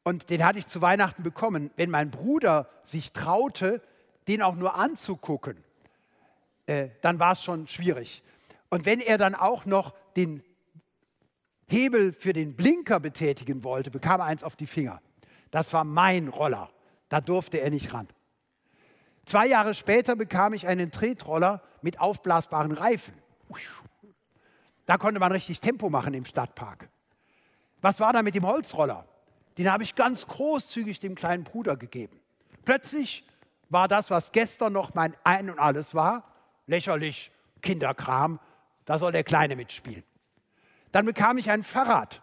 [0.03, 1.71] Und den hatte ich zu Weihnachten bekommen.
[1.75, 3.81] Wenn mein Bruder sich traute,
[4.27, 5.63] den auch nur anzugucken,
[6.65, 8.21] äh, dann war es schon schwierig.
[8.69, 10.43] Und wenn er dann auch noch den
[11.67, 15.01] Hebel für den Blinker betätigen wollte, bekam er eins auf die Finger.
[15.51, 16.69] Das war mein Roller.
[17.09, 18.07] Da durfte er nicht ran.
[19.25, 23.13] Zwei Jahre später bekam ich einen Tretroller mit aufblasbaren Reifen.
[24.85, 26.89] Da konnte man richtig Tempo machen im Stadtpark.
[27.81, 29.05] Was war da mit dem Holzroller?
[29.57, 32.19] Den habe ich ganz großzügig dem kleinen Bruder gegeben.
[32.65, 33.25] Plötzlich
[33.69, 36.23] war das, was gestern noch mein Ein und Alles war,
[36.67, 38.39] lächerlich, Kinderkram,
[38.85, 40.03] da soll der Kleine mitspielen.
[40.91, 42.21] Dann bekam ich ein Fahrrad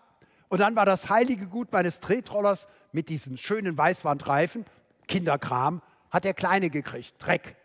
[0.48, 4.64] und dann war das heilige Gut meines Tretrollers mit diesen schönen Weißwandreifen,
[5.08, 7.56] Kinderkram, hat der Kleine gekriegt, Dreck.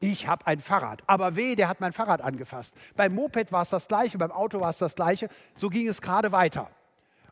[0.00, 1.02] Ich habe ein Fahrrad.
[1.06, 2.74] Aber weh, der hat mein Fahrrad angefasst.
[2.94, 5.28] Beim Moped war es das Gleiche, beim Auto war es das Gleiche.
[5.54, 6.70] So ging es gerade weiter.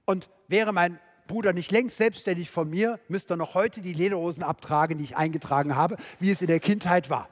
[0.04, 4.42] Und wäre mein Bruder nicht längst selbstständig von mir, müsste er noch heute die Lederhosen
[4.42, 7.28] abtragen, die ich eingetragen habe, wie es in der Kindheit war.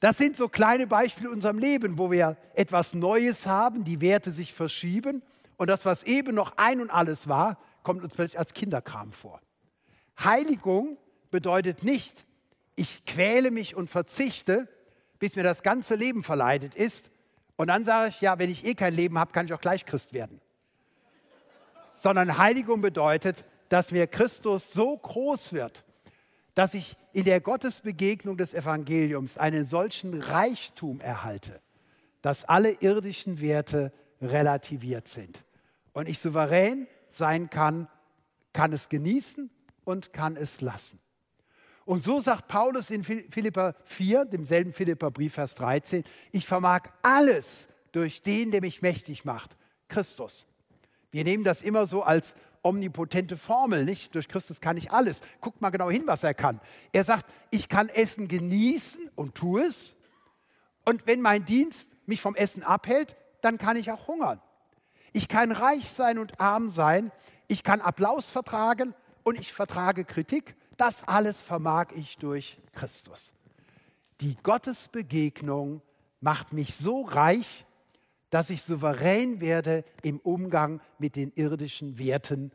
[0.00, 4.32] Das sind so kleine Beispiele in unserem Leben, wo wir etwas Neues haben, die Werte
[4.32, 5.22] sich verschieben
[5.56, 9.40] und das, was eben noch ein und alles war, kommt uns plötzlich als Kinderkram vor.
[10.18, 10.98] Heiligung
[11.32, 12.24] bedeutet nicht,
[12.76, 14.68] ich quäle mich und verzichte,
[15.18, 17.10] bis mir das ganze Leben verleidet ist.
[17.56, 19.84] Und dann sage ich, ja, wenn ich eh kein Leben habe, kann ich auch gleich
[19.84, 20.40] Christ werden.
[21.98, 25.84] Sondern Heiligung bedeutet, dass mir Christus so groß wird,
[26.54, 31.60] dass ich in der Gottesbegegnung des Evangeliums einen solchen Reichtum erhalte,
[32.20, 35.42] dass alle irdischen Werte relativiert sind.
[35.92, 37.88] Und ich souverän sein kann,
[38.52, 39.50] kann es genießen
[39.84, 40.98] und kann es lassen.
[41.84, 47.68] Und so sagt Paulus in Philippa 4, demselben Philippa Brief, Vers 13, ich vermag alles
[47.90, 49.56] durch den, der mich mächtig macht,
[49.88, 50.46] Christus.
[51.10, 54.14] Wir nehmen das immer so als omnipotente Formel, nicht?
[54.14, 55.20] Durch Christus kann ich alles.
[55.40, 56.60] Guckt mal genau hin, was er kann.
[56.92, 59.96] Er sagt, ich kann Essen genießen und tue es.
[60.84, 64.40] Und wenn mein Dienst mich vom Essen abhält, dann kann ich auch hungern.
[65.12, 67.12] Ich kann reich sein und arm sein.
[67.48, 70.54] Ich kann Applaus vertragen und ich vertrage Kritik.
[70.76, 73.34] Das alles vermag ich durch Christus.
[74.20, 75.82] Die Gottesbegegnung
[76.20, 77.66] macht mich so reich,
[78.30, 82.52] dass ich souverän werde im Umgang mit den irdischen Werten.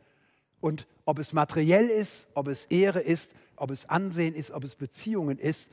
[0.60, 4.74] Und ob es materiell ist, ob es Ehre ist, ob es Ansehen ist, ob es
[4.74, 5.70] Beziehungen ist,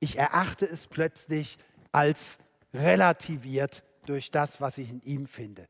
[0.00, 1.58] ich erachte es plötzlich
[1.92, 2.38] als
[2.72, 5.68] relativiert durch das, was ich in ihm finde.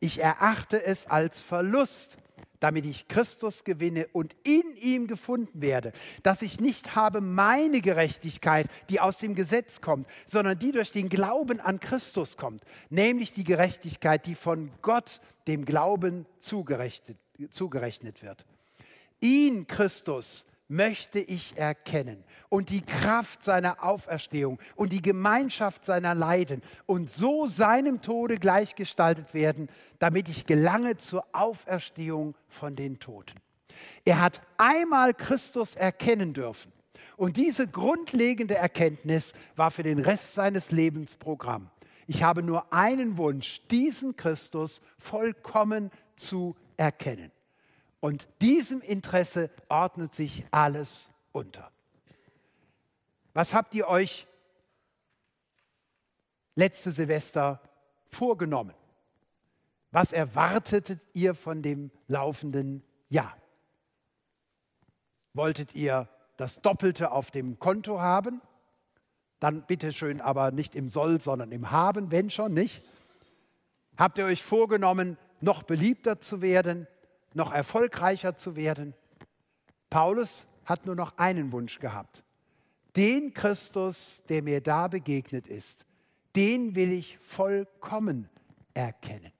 [0.00, 2.16] Ich erachte es als Verlust,
[2.60, 5.92] damit ich Christus gewinne und in ihm gefunden werde,
[6.22, 11.08] dass ich nicht habe meine Gerechtigkeit, die aus dem Gesetz kommt, sondern die durch den
[11.08, 17.16] Glauben an Christus kommt, nämlich die Gerechtigkeit, die von Gott dem Glauben zugerechnet,
[17.50, 18.44] zugerechnet wird.
[19.20, 26.62] Ihn, Christus, möchte ich erkennen und die Kraft seiner Auferstehung und die Gemeinschaft seiner Leiden
[26.86, 29.68] und so seinem Tode gleichgestaltet werden,
[29.98, 33.34] damit ich gelange zur Auferstehung von den Toten.
[34.04, 36.72] Er hat einmal Christus erkennen dürfen
[37.16, 41.68] und diese grundlegende Erkenntnis war für den Rest seines Lebens Programm.
[42.06, 47.32] Ich habe nur einen Wunsch, diesen Christus vollkommen zu erkennen.
[48.00, 51.70] Und diesem Interesse ordnet sich alles unter.
[53.34, 54.26] Was habt ihr euch
[56.54, 57.60] letzte Silvester
[58.08, 58.74] vorgenommen?
[59.92, 63.36] Was erwartetet ihr von dem laufenden Jahr?
[65.32, 68.40] Wolltet ihr das Doppelte auf dem Konto haben?
[69.40, 72.82] Dann bitte schön, aber nicht im Soll, sondern im Haben, wenn schon, nicht?
[73.96, 76.86] Habt ihr euch vorgenommen, noch beliebter zu werden?
[77.34, 78.94] Noch erfolgreicher zu werden.
[79.88, 82.22] Paulus hat nur noch einen Wunsch gehabt.
[82.96, 85.86] Den Christus, der mir da begegnet ist,
[86.36, 88.28] den will ich vollkommen
[88.74, 89.32] erkennen.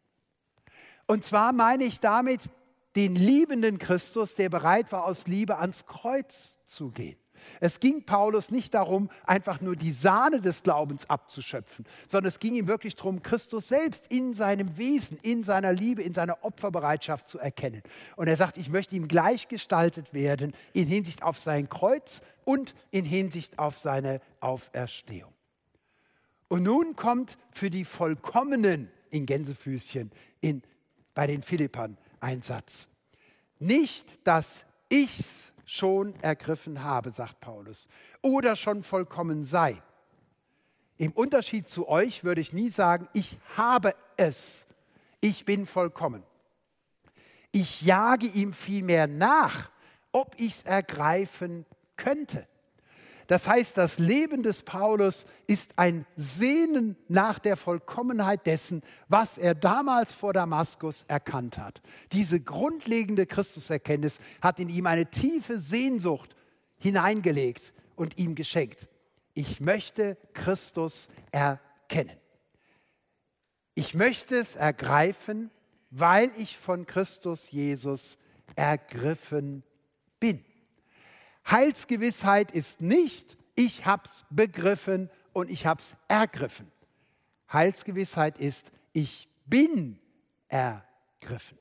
[1.07, 2.49] Und zwar meine ich damit
[2.97, 7.18] den liebenden Christus, der bereit war, aus Liebe ans Kreuz zu gehen.
[7.61, 12.55] Es ging Paulus nicht darum, einfach nur die Sahne des Glaubens abzuschöpfen, sondern es ging
[12.55, 17.38] ihm wirklich darum, Christus selbst in seinem Wesen, in seiner Liebe, in seiner Opferbereitschaft zu
[17.38, 17.82] erkennen.
[18.16, 23.05] Und er sagt, ich möchte ihm gleichgestaltet werden in Hinsicht auf sein Kreuz und in
[23.05, 25.32] Hinsicht auf seine Auferstehung.
[26.49, 30.11] Und nun kommt für die Vollkommenen in Gänsefüßchen
[30.41, 30.62] in,
[31.14, 32.88] bei den Philippern ein Satz.
[33.61, 37.86] Nicht, dass ich's schon ergriffen habe, sagt Paulus,
[38.22, 39.80] oder schon vollkommen sei.
[40.96, 44.66] Im Unterschied zu euch würde ich nie sagen, ich habe es,
[45.20, 46.24] ich bin vollkommen.
[47.52, 49.70] Ich jage ihm vielmehr nach,
[50.10, 51.64] ob ich es ergreifen
[51.96, 52.48] könnte.
[53.31, 59.55] Das heißt, das Leben des Paulus ist ein Sehnen nach der Vollkommenheit dessen, was er
[59.55, 61.81] damals vor Damaskus erkannt hat.
[62.11, 66.35] Diese grundlegende Christuserkenntnis hat in ihm eine tiefe Sehnsucht
[66.78, 68.89] hineingelegt und ihm geschenkt.
[69.35, 72.18] Ich möchte Christus erkennen.
[73.76, 75.53] Ich möchte es ergreifen,
[75.93, 78.18] weil ich von Christus Jesus
[78.57, 79.62] ergriffen
[80.18, 80.45] bin.
[81.49, 86.70] Heilsgewissheit ist nicht, ich habe es begriffen und ich habe es ergriffen.
[87.53, 89.99] Heilsgewissheit ist, ich bin
[90.49, 91.59] ergriffen.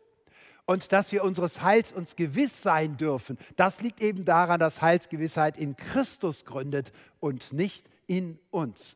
[0.65, 5.57] Und dass wir unseres Heils uns gewiss sein dürfen, das liegt eben daran, dass Heilsgewissheit
[5.57, 8.95] in Christus gründet und nicht in uns.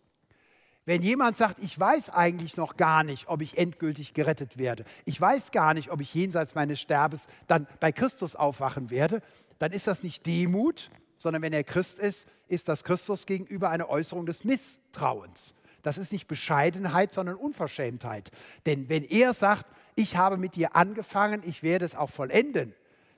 [0.85, 5.19] Wenn jemand sagt, ich weiß eigentlich noch gar nicht, ob ich endgültig gerettet werde, ich
[5.19, 9.21] weiß gar nicht, ob ich jenseits meines Sterbens dann bei Christus aufwachen werde,
[9.63, 13.87] dann ist das nicht Demut, sondern wenn er Christ ist, ist das Christus gegenüber eine
[13.87, 15.55] Äußerung des Misstrauens.
[15.83, 18.29] Das ist nicht Bescheidenheit, sondern Unverschämtheit.
[18.65, 22.73] Denn wenn er sagt, ich habe mit dir angefangen, ich werde es auch vollenden,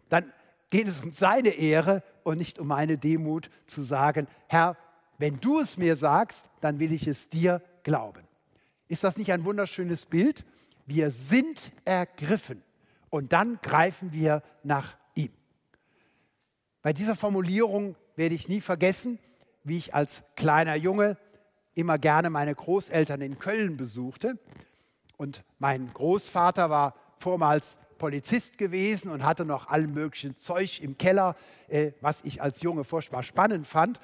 [0.09, 0.31] dann
[0.69, 4.77] geht es um seine Ehre und nicht um meine Demut zu sagen, Herr,
[5.17, 8.21] wenn du es mir sagst, dann will ich es dir glauben.
[8.87, 10.45] Ist das nicht ein wunderschönes Bild?
[10.85, 12.61] Wir sind ergriffen
[13.09, 14.95] und dann greifen wir nach.
[16.86, 19.17] Bei dieser Formulierung werde ich nie vergessen,
[19.63, 21.17] wie ich als kleiner Junge
[21.73, 24.38] immer gerne meine Großeltern in Köln besuchte.
[25.17, 31.36] Und mein Großvater war vormals Polizist gewesen und hatte noch all möglichen Zeug im Keller,
[31.69, 33.99] äh, was ich als Junge furchtbar spannend fand.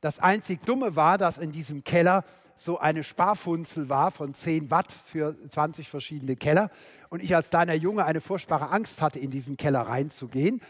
[0.00, 2.22] Das einzig Dumme war, dass in diesem Keller
[2.54, 6.70] so eine Sparfunzel war von 10 Watt für 20 verschiedene Keller.
[7.08, 10.62] Und ich als kleiner Junge eine furchtbare Angst hatte, in diesen Keller reinzugehen.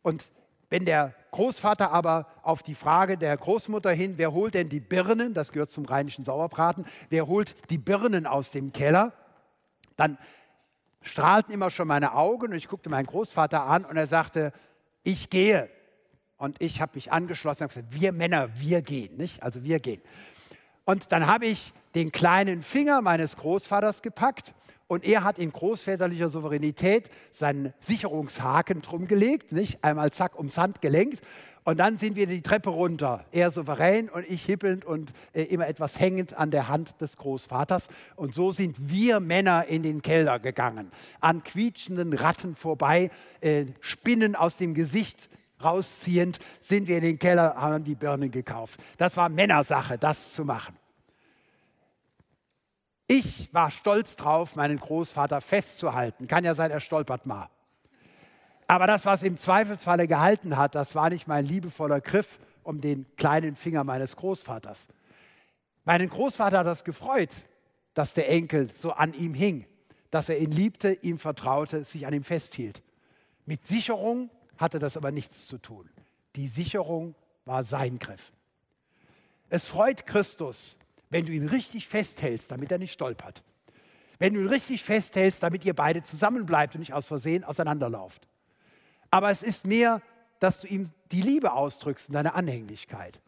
[0.00, 0.32] Und
[0.72, 5.34] wenn der Großvater aber auf die Frage der Großmutter hin, wer holt denn die Birnen,
[5.34, 9.12] das gehört zum rheinischen Sauerbraten, wer holt die Birnen aus dem Keller,
[9.98, 10.16] dann
[11.02, 14.50] strahlten immer schon meine Augen und ich guckte meinen Großvater an und er sagte,
[15.02, 15.68] ich gehe.
[16.38, 19.42] Und ich habe mich angeschlossen und gesagt, wir Männer, wir gehen, nicht?
[19.42, 20.00] Also wir gehen.
[20.84, 24.54] Und dann habe ich den kleinen Finger meines Großvaters gepackt
[24.88, 29.82] und er hat in großväterlicher Souveränität seinen Sicherungshaken drum gelegt, nicht?
[29.82, 31.22] Einmal zack ums Hand gelenkt
[31.64, 33.24] und dann sind wir die Treppe runter.
[33.30, 37.88] Er souverän und ich hippelnd und äh, immer etwas hängend an der Hand des Großvaters.
[38.16, 43.10] Und so sind wir Männer in den Keller gegangen, an quietschenden Ratten vorbei,
[43.40, 45.30] äh, Spinnen aus dem Gesicht
[45.64, 48.80] rausziehend, sind wir in den Keller, haben die Birnen gekauft.
[48.98, 50.76] Das war Männersache, das zu machen.
[53.06, 56.28] Ich war stolz drauf, meinen Großvater festzuhalten.
[56.28, 57.48] Kann ja sein, er stolpert mal.
[58.66, 63.04] Aber das, was im Zweifelsfalle gehalten hat, das war nicht mein liebevoller Griff um den
[63.16, 64.88] kleinen Finger meines Großvaters.
[65.84, 67.30] Meinen Großvater hat das gefreut,
[67.92, 69.66] dass der Enkel so an ihm hing,
[70.10, 72.82] dass er ihn liebte, ihm vertraute, sich an ihm festhielt.
[73.44, 74.30] Mit Sicherung
[74.62, 75.90] hatte das aber nichts zu tun.
[76.36, 78.32] Die Sicherung war sein Griff.
[79.50, 80.78] Es freut Christus,
[81.10, 83.42] wenn du ihn richtig festhältst, damit er nicht stolpert.
[84.18, 88.26] Wenn du ihn richtig festhältst, damit ihr beide zusammenbleibt und nicht aus Versehen auseinanderlauft.
[89.10, 90.00] Aber es ist mehr,
[90.40, 93.20] dass du ihm die Liebe ausdrückst und deine Anhänglichkeit.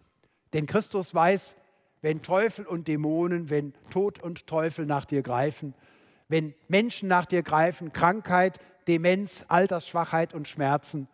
[0.55, 1.57] Denn Christus weiß,
[2.01, 5.75] wenn Teufel und Dämonen, wenn Tod und Teufel nach dir greifen,
[6.29, 8.59] wenn Menschen nach dir greifen, Krankheit,
[8.89, 11.09] Demenz, Altersschwachheit und Schmerzen,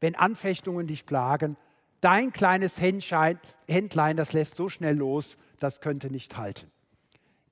[0.00, 1.56] wenn Anfechtungen dich plagen,
[2.00, 6.70] dein kleines Händlein, das lässt so schnell los, das könnte nicht halten.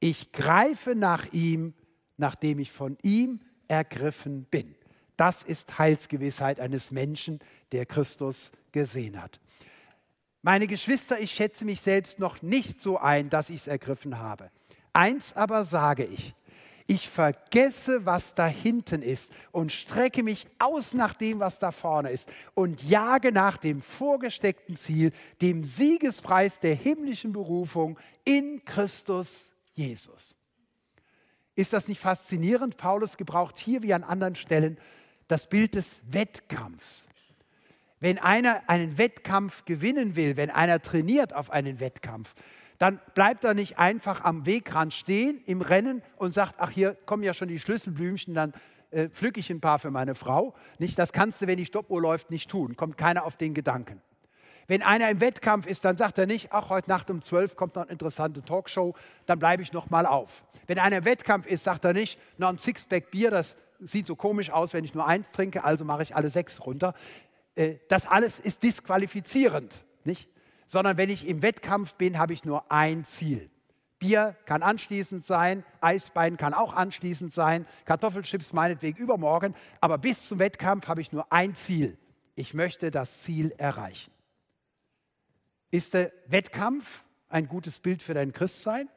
[0.00, 1.74] Ich greife nach ihm,
[2.16, 4.74] nachdem ich von ihm ergriffen bin.
[5.16, 7.38] Das ist Heilsgewissheit eines Menschen,
[7.72, 9.40] der Christus gesehen hat.
[10.42, 14.50] Meine Geschwister, ich schätze mich selbst noch nicht so ein, dass ich es ergriffen habe.
[14.92, 16.34] Eins aber sage ich,
[16.86, 22.10] ich vergesse, was da hinten ist und strecke mich aus nach dem, was da vorne
[22.10, 30.36] ist und jage nach dem vorgesteckten Ziel, dem Siegespreis der himmlischen Berufung in Christus Jesus.
[31.54, 32.76] Ist das nicht faszinierend?
[32.76, 34.78] Paulus gebraucht hier wie an anderen Stellen
[35.28, 37.06] das Bild des Wettkampfs.
[38.00, 42.34] Wenn einer einen Wettkampf gewinnen will, wenn einer trainiert auf einen Wettkampf,
[42.78, 47.22] dann bleibt er nicht einfach am Wegrand stehen im Rennen und sagt, ach hier kommen
[47.22, 48.52] ja schon die Schlüsselblümchen, dann
[48.90, 50.54] äh, pflücke ich ein paar für meine Frau.
[50.78, 52.76] Nicht, das kannst du, wenn die Stoppuhr läuft, nicht tun.
[52.76, 54.00] Kommt keiner auf den Gedanken.
[54.66, 57.76] Wenn einer im Wettkampf ist, dann sagt er nicht, ach, heute Nacht um 12 kommt
[57.76, 58.94] noch eine interessante Talkshow,
[59.26, 60.42] dann bleibe ich noch mal auf.
[60.66, 64.16] Wenn einer im Wettkampf ist, sagt er nicht, noch ein Sixpack Bier, das sieht so
[64.16, 66.94] komisch aus, wenn ich nur eins trinke, also mache ich alle sechs runter.
[67.54, 70.28] Äh, das alles ist disqualifizierend, nicht?
[70.74, 73.48] Sondern wenn ich im Wettkampf bin, habe ich nur ein Ziel.
[74.00, 80.40] Bier kann anschließend sein, Eisbein kann auch anschließend sein, Kartoffelchips meinetwegen übermorgen, aber bis zum
[80.40, 81.96] Wettkampf habe ich nur ein Ziel.
[82.34, 84.10] Ich möchte das Ziel erreichen.
[85.70, 88.88] Ist der Wettkampf ein gutes Bild für dein Christsein?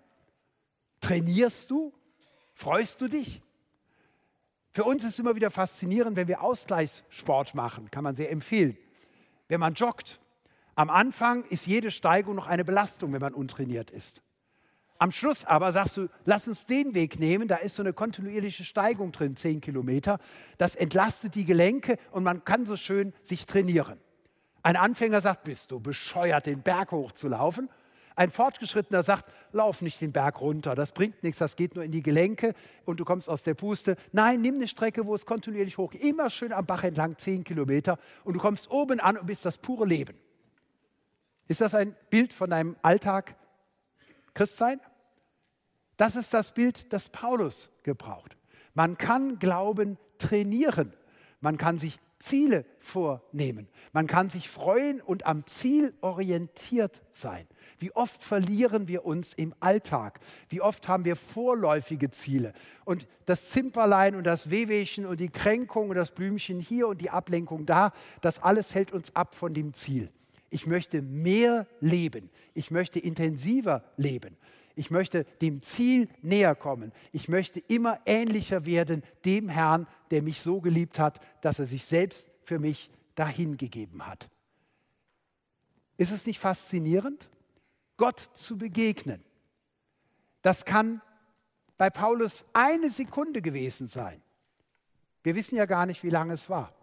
[0.99, 1.93] Trainierst du?
[2.55, 3.43] Freust du dich?
[4.71, 8.75] Für uns ist es immer wieder faszinierend, wenn wir Ausgleichssport machen, kann man sehr empfehlen.
[9.47, 10.19] Wenn man joggt,
[10.77, 14.21] am Anfang ist jede Steigung noch eine Belastung, wenn man untrainiert ist.
[14.99, 18.63] Am Schluss aber sagst du, lass uns den Weg nehmen, da ist so eine kontinuierliche
[18.63, 20.19] Steigung drin, zehn Kilometer.
[20.59, 23.99] Das entlastet die Gelenke und man kann so schön sich trainieren.
[24.61, 27.69] Ein Anfänger sagt, bist du bescheuert, den Berg hochzulaufen?
[28.15, 31.91] Ein Fortgeschrittener sagt, lauf nicht den Berg runter, das bringt nichts, das geht nur in
[31.91, 32.53] die Gelenke
[32.85, 33.95] und du kommst aus der Puste.
[34.11, 37.97] Nein, nimm eine Strecke, wo es kontinuierlich hoch, immer schön am Bach entlang, zehn Kilometer
[38.23, 40.15] und du kommst oben an und bist das pure Leben.
[41.47, 43.35] Ist das ein Bild von deinem Alltag
[44.33, 44.79] Christsein?
[45.95, 48.37] Das ist das Bild, das Paulus gebraucht.
[48.73, 50.93] Man kann Glauben trainieren.
[51.39, 53.67] Man kann sich Ziele vornehmen.
[53.93, 57.47] Man kann sich freuen und am Ziel orientiert sein.
[57.79, 60.19] Wie oft verlieren wir uns im Alltag?
[60.49, 62.53] Wie oft haben wir vorläufige Ziele?
[62.85, 67.11] Und das Zimperlein und das Wehwehchen und die Kränkung und das Blümchen hier und die
[67.11, 70.11] Ablenkung da, das alles hält uns ab von dem Ziel.
[70.49, 72.29] Ich möchte mehr leben.
[72.53, 74.37] Ich möchte intensiver leben.
[74.75, 76.91] Ich möchte dem Ziel näher kommen.
[77.11, 81.83] Ich möchte immer ähnlicher werden dem Herrn, der mich so geliebt hat, dass er sich
[81.83, 84.29] selbst für mich dahingegeben hat.
[85.97, 87.29] Ist es nicht faszinierend,
[87.97, 89.23] Gott zu begegnen?
[90.43, 91.01] Das kann
[91.77, 94.21] bei Paulus eine Sekunde gewesen sein.
[95.23, 96.73] Wir wissen ja gar nicht, wie lange es war.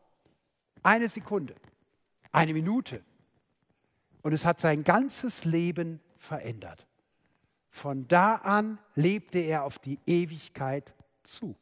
[0.82, 1.54] Eine Sekunde,
[2.32, 3.02] eine Minute,
[4.24, 6.86] und es hat sein ganzes Leben verändert.
[7.68, 11.54] Von da an lebte er auf die Ewigkeit zu.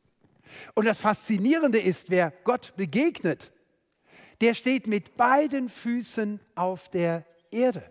[0.75, 3.53] Und das Faszinierende ist, wer Gott begegnet,
[4.41, 7.83] der steht mit beiden Füßen auf der Erde.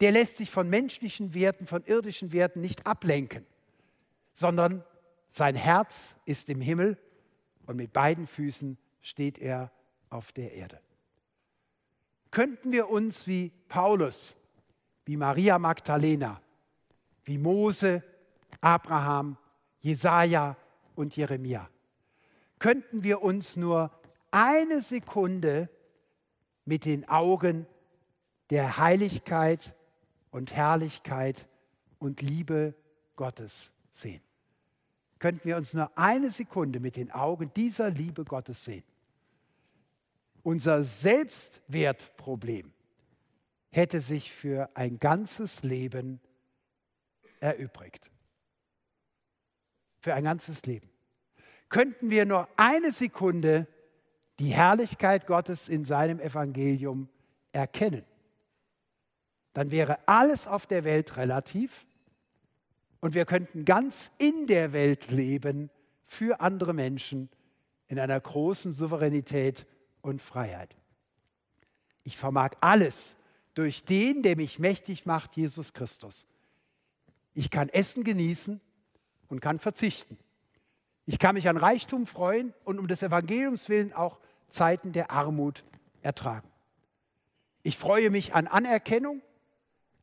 [0.00, 3.44] Der lässt sich von menschlichen Werten, von irdischen Werten nicht ablenken,
[4.32, 4.82] sondern
[5.28, 6.96] sein Herz ist im Himmel
[7.66, 9.70] und mit beiden Füßen steht er
[10.08, 10.80] auf der Erde
[12.30, 14.36] könnten wir uns wie Paulus,
[15.04, 16.40] wie Maria Magdalena,
[17.24, 18.02] wie Mose,
[18.60, 19.36] Abraham,
[19.80, 20.56] Jesaja
[20.94, 21.68] und Jeremia,
[22.58, 23.90] könnten wir uns nur
[24.30, 25.68] eine Sekunde
[26.64, 27.66] mit den Augen
[28.50, 29.74] der Heiligkeit
[30.30, 31.48] und Herrlichkeit
[31.98, 32.74] und Liebe
[33.16, 34.22] Gottes sehen.
[35.18, 38.84] Könnten wir uns nur eine Sekunde mit den Augen dieser Liebe Gottes sehen
[40.42, 42.72] unser Selbstwertproblem
[43.70, 46.20] hätte sich für ein ganzes Leben
[47.40, 48.10] erübrigt.
[50.00, 50.90] Für ein ganzes Leben.
[51.68, 53.66] Könnten wir nur eine Sekunde
[54.40, 57.08] die Herrlichkeit Gottes in seinem Evangelium
[57.52, 58.04] erkennen,
[59.52, 61.84] dann wäre alles auf der Welt relativ
[63.00, 65.70] und wir könnten ganz in der Welt leben
[66.06, 67.28] für andere Menschen
[67.88, 69.66] in einer großen Souveränität
[70.02, 70.76] und Freiheit.
[72.02, 73.16] Ich vermag alles
[73.54, 76.26] durch den, der mich mächtig macht, Jesus Christus.
[77.34, 78.60] Ich kann Essen genießen
[79.28, 80.18] und kann verzichten.
[81.06, 85.64] Ich kann mich an Reichtum freuen und um des Evangeliums willen auch Zeiten der Armut
[86.02, 86.48] ertragen.
[87.62, 89.22] Ich freue mich an Anerkennung,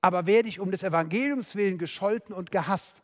[0.01, 3.01] aber werde ich um des Evangeliums willen gescholten und gehasst,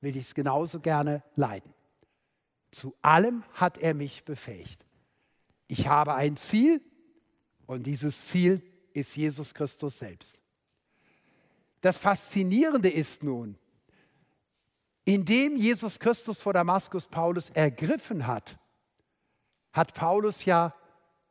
[0.00, 1.74] will ich es genauso gerne leiden.
[2.70, 4.86] Zu allem hat er mich befähigt.
[5.70, 6.82] Ich habe ein Ziel
[7.68, 8.60] und dieses Ziel
[8.92, 10.36] ist Jesus Christus selbst.
[11.80, 13.56] Das Faszinierende ist nun,
[15.04, 18.58] indem Jesus Christus vor Damaskus Paulus ergriffen hat,
[19.72, 20.74] hat Paulus ja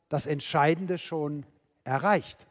[0.08, 1.46] das Entscheidende schon
[1.84, 2.48] erreicht.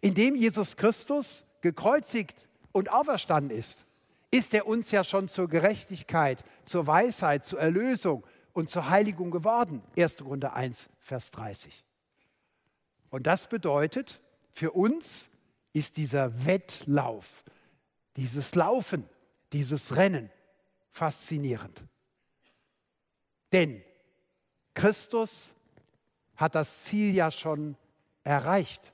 [0.00, 3.84] Indem Jesus Christus gekreuzigt und auferstanden ist,
[4.30, 8.24] ist er uns ja schon zur Gerechtigkeit, zur Weisheit, zur Erlösung
[8.56, 9.82] und zur Heiligung geworden.
[9.98, 10.16] 1.
[10.16, 11.84] Korinther 1, Vers 30.
[13.10, 14.18] Und das bedeutet,
[14.54, 15.28] für uns
[15.74, 17.44] ist dieser Wettlauf,
[18.16, 19.06] dieses Laufen,
[19.52, 20.30] dieses Rennen
[20.90, 21.84] faszinierend.
[23.52, 23.82] Denn
[24.72, 25.54] Christus
[26.34, 27.76] hat das Ziel ja schon
[28.24, 28.90] erreicht.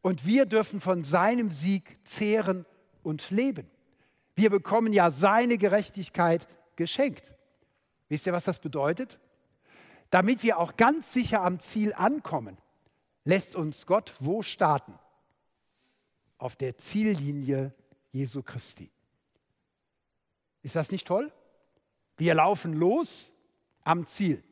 [0.00, 2.64] Und wir dürfen von seinem Sieg zehren
[3.02, 3.70] und leben.
[4.34, 7.34] Wir bekommen ja seine Gerechtigkeit geschenkt.
[8.08, 9.18] Wisst ihr, was das bedeutet?
[10.10, 12.56] Damit wir auch ganz sicher am Ziel ankommen,
[13.24, 14.98] lässt uns Gott wo starten?
[16.38, 17.74] auf der Ziellinie
[18.12, 18.90] Jesu Christi.
[20.62, 21.32] Ist das nicht toll?
[22.16, 23.32] Wir laufen los
[23.82, 24.42] am Ziel.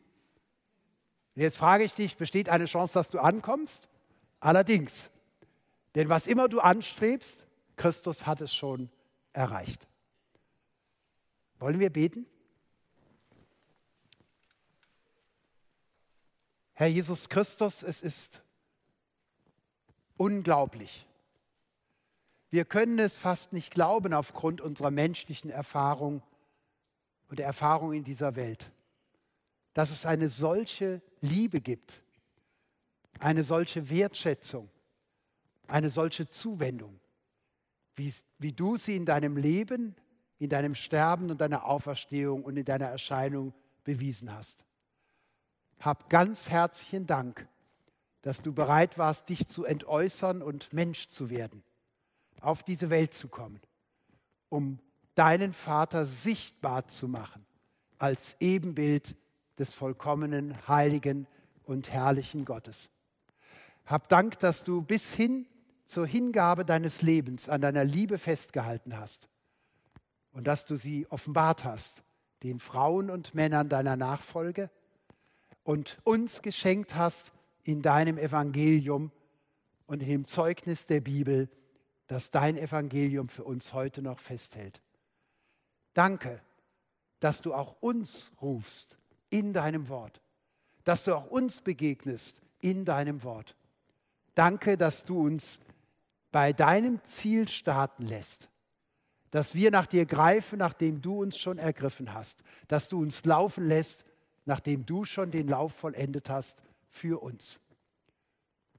[1.34, 3.88] Und jetzt frage ich dich, besteht eine Chance, dass du ankommst?
[4.40, 5.10] Allerdings.
[5.94, 7.46] Denn was immer du anstrebst,
[7.76, 8.90] Christus hat es schon
[9.32, 9.86] erreicht.
[11.58, 12.26] Wollen wir beten?
[16.78, 18.42] Herr Jesus Christus, es ist
[20.18, 21.06] unglaublich.
[22.50, 26.22] Wir können es fast nicht glauben aufgrund unserer menschlichen Erfahrung
[27.30, 28.70] und der Erfahrung in dieser Welt,
[29.72, 32.02] dass es eine solche Liebe gibt,
[33.20, 34.68] eine solche Wertschätzung,
[35.68, 37.00] eine solche Zuwendung,
[37.94, 39.96] wie, wie du sie in deinem Leben,
[40.38, 44.65] in deinem Sterben und deiner Auferstehung und in deiner Erscheinung bewiesen hast
[45.80, 47.46] hab ganz herzlichen Dank,
[48.22, 51.62] dass du bereit warst, dich zu entäußern und Mensch zu werden,
[52.40, 53.60] auf diese Welt zu kommen,
[54.48, 54.78] um
[55.14, 57.46] deinen Vater sichtbar zu machen
[57.98, 59.16] als Ebenbild
[59.58, 61.26] des vollkommenen, heiligen
[61.64, 62.90] und herrlichen Gottes.
[63.86, 65.46] Hab Dank, dass du bis hin
[65.84, 69.28] zur Hingabe deines Lebens an deiner Liebe festgehalten hast
[70.32, 72.02] und dass du sie offenbart hast,
[72.42, 74.70] den Frauen und Männern deiner Nachfolge
[75.66, 77.32] und uns geschenkt hast
[77.64, 79.10] in deinem Evangelium
[79.88, 81.48] und in dem Zeugnis der Bibel,
[82.06, 84.80] das dein Evangelium für uns heute noch festhält.
[85.92, 86.40] Danke,
[87.18, 88.96] dass du auch uns rufst
[89.28, 90.20] in deinem Wort,
[90.84, 93.56] dass du auch uns begegnest in deinem Wort.
[94.36, 95.58] Danke, dass du uns
[96.30, 98.48] bei deinem Ziel starten lässt,
[99.32, 103.66] dass wir nach dir greifen, nachdem du uns schon ergriffen hast, dass du uns laufen
[103.66, 104.04] lässt
[104.46, 107.60] nachdem du schon den Lauf vollendet hast für uns.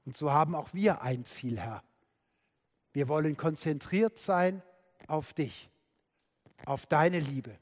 [0.05, 1.83] Und so haben auch wir ein Ziel, Herr.
[2.93, 4.63] Wir wollen konzentriert sein
[5.07, 5.69] auf dich,
[6.65, 7.59] auf deine Liebe,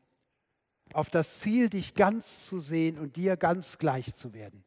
[0.93, 4.64] auf das Ziel, dich ganz zu sehen und dir ganz gleich zu werden.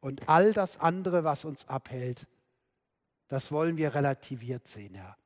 [0.00, 2.26] Und all das andere, was uns abhält,
[3.28, 5.16] das wollen wir relativiert sehen, Herr.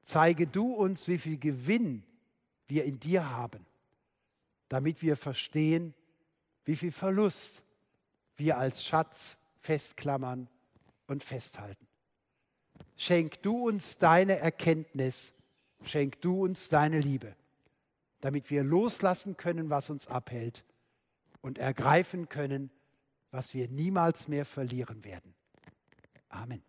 [0.00, 2.02] Zeige du uns, wie viel Gewinn
[2.66, 3.64] wir in dir haben
[4.72, 5.92] damit wir verstehen,
[6.64, 7.62] wie viel Verlust
[8.38, 10.48] wir als Schatz festklammern
[11.06, 11.86] und festhalten.
[12.96, 15.34] Schenk du uns deine Erkenntnis,
[15.84, 17.36] schenk du uns deine Liebe,
[18.22, 20.64] damit wir loslassen können, was uns abhält
[21.42, 22.70] und ergreifen können,
[23.30, 25.34] was wir niemals mehr verlieren werden.
[26.30, 26.62] Amen.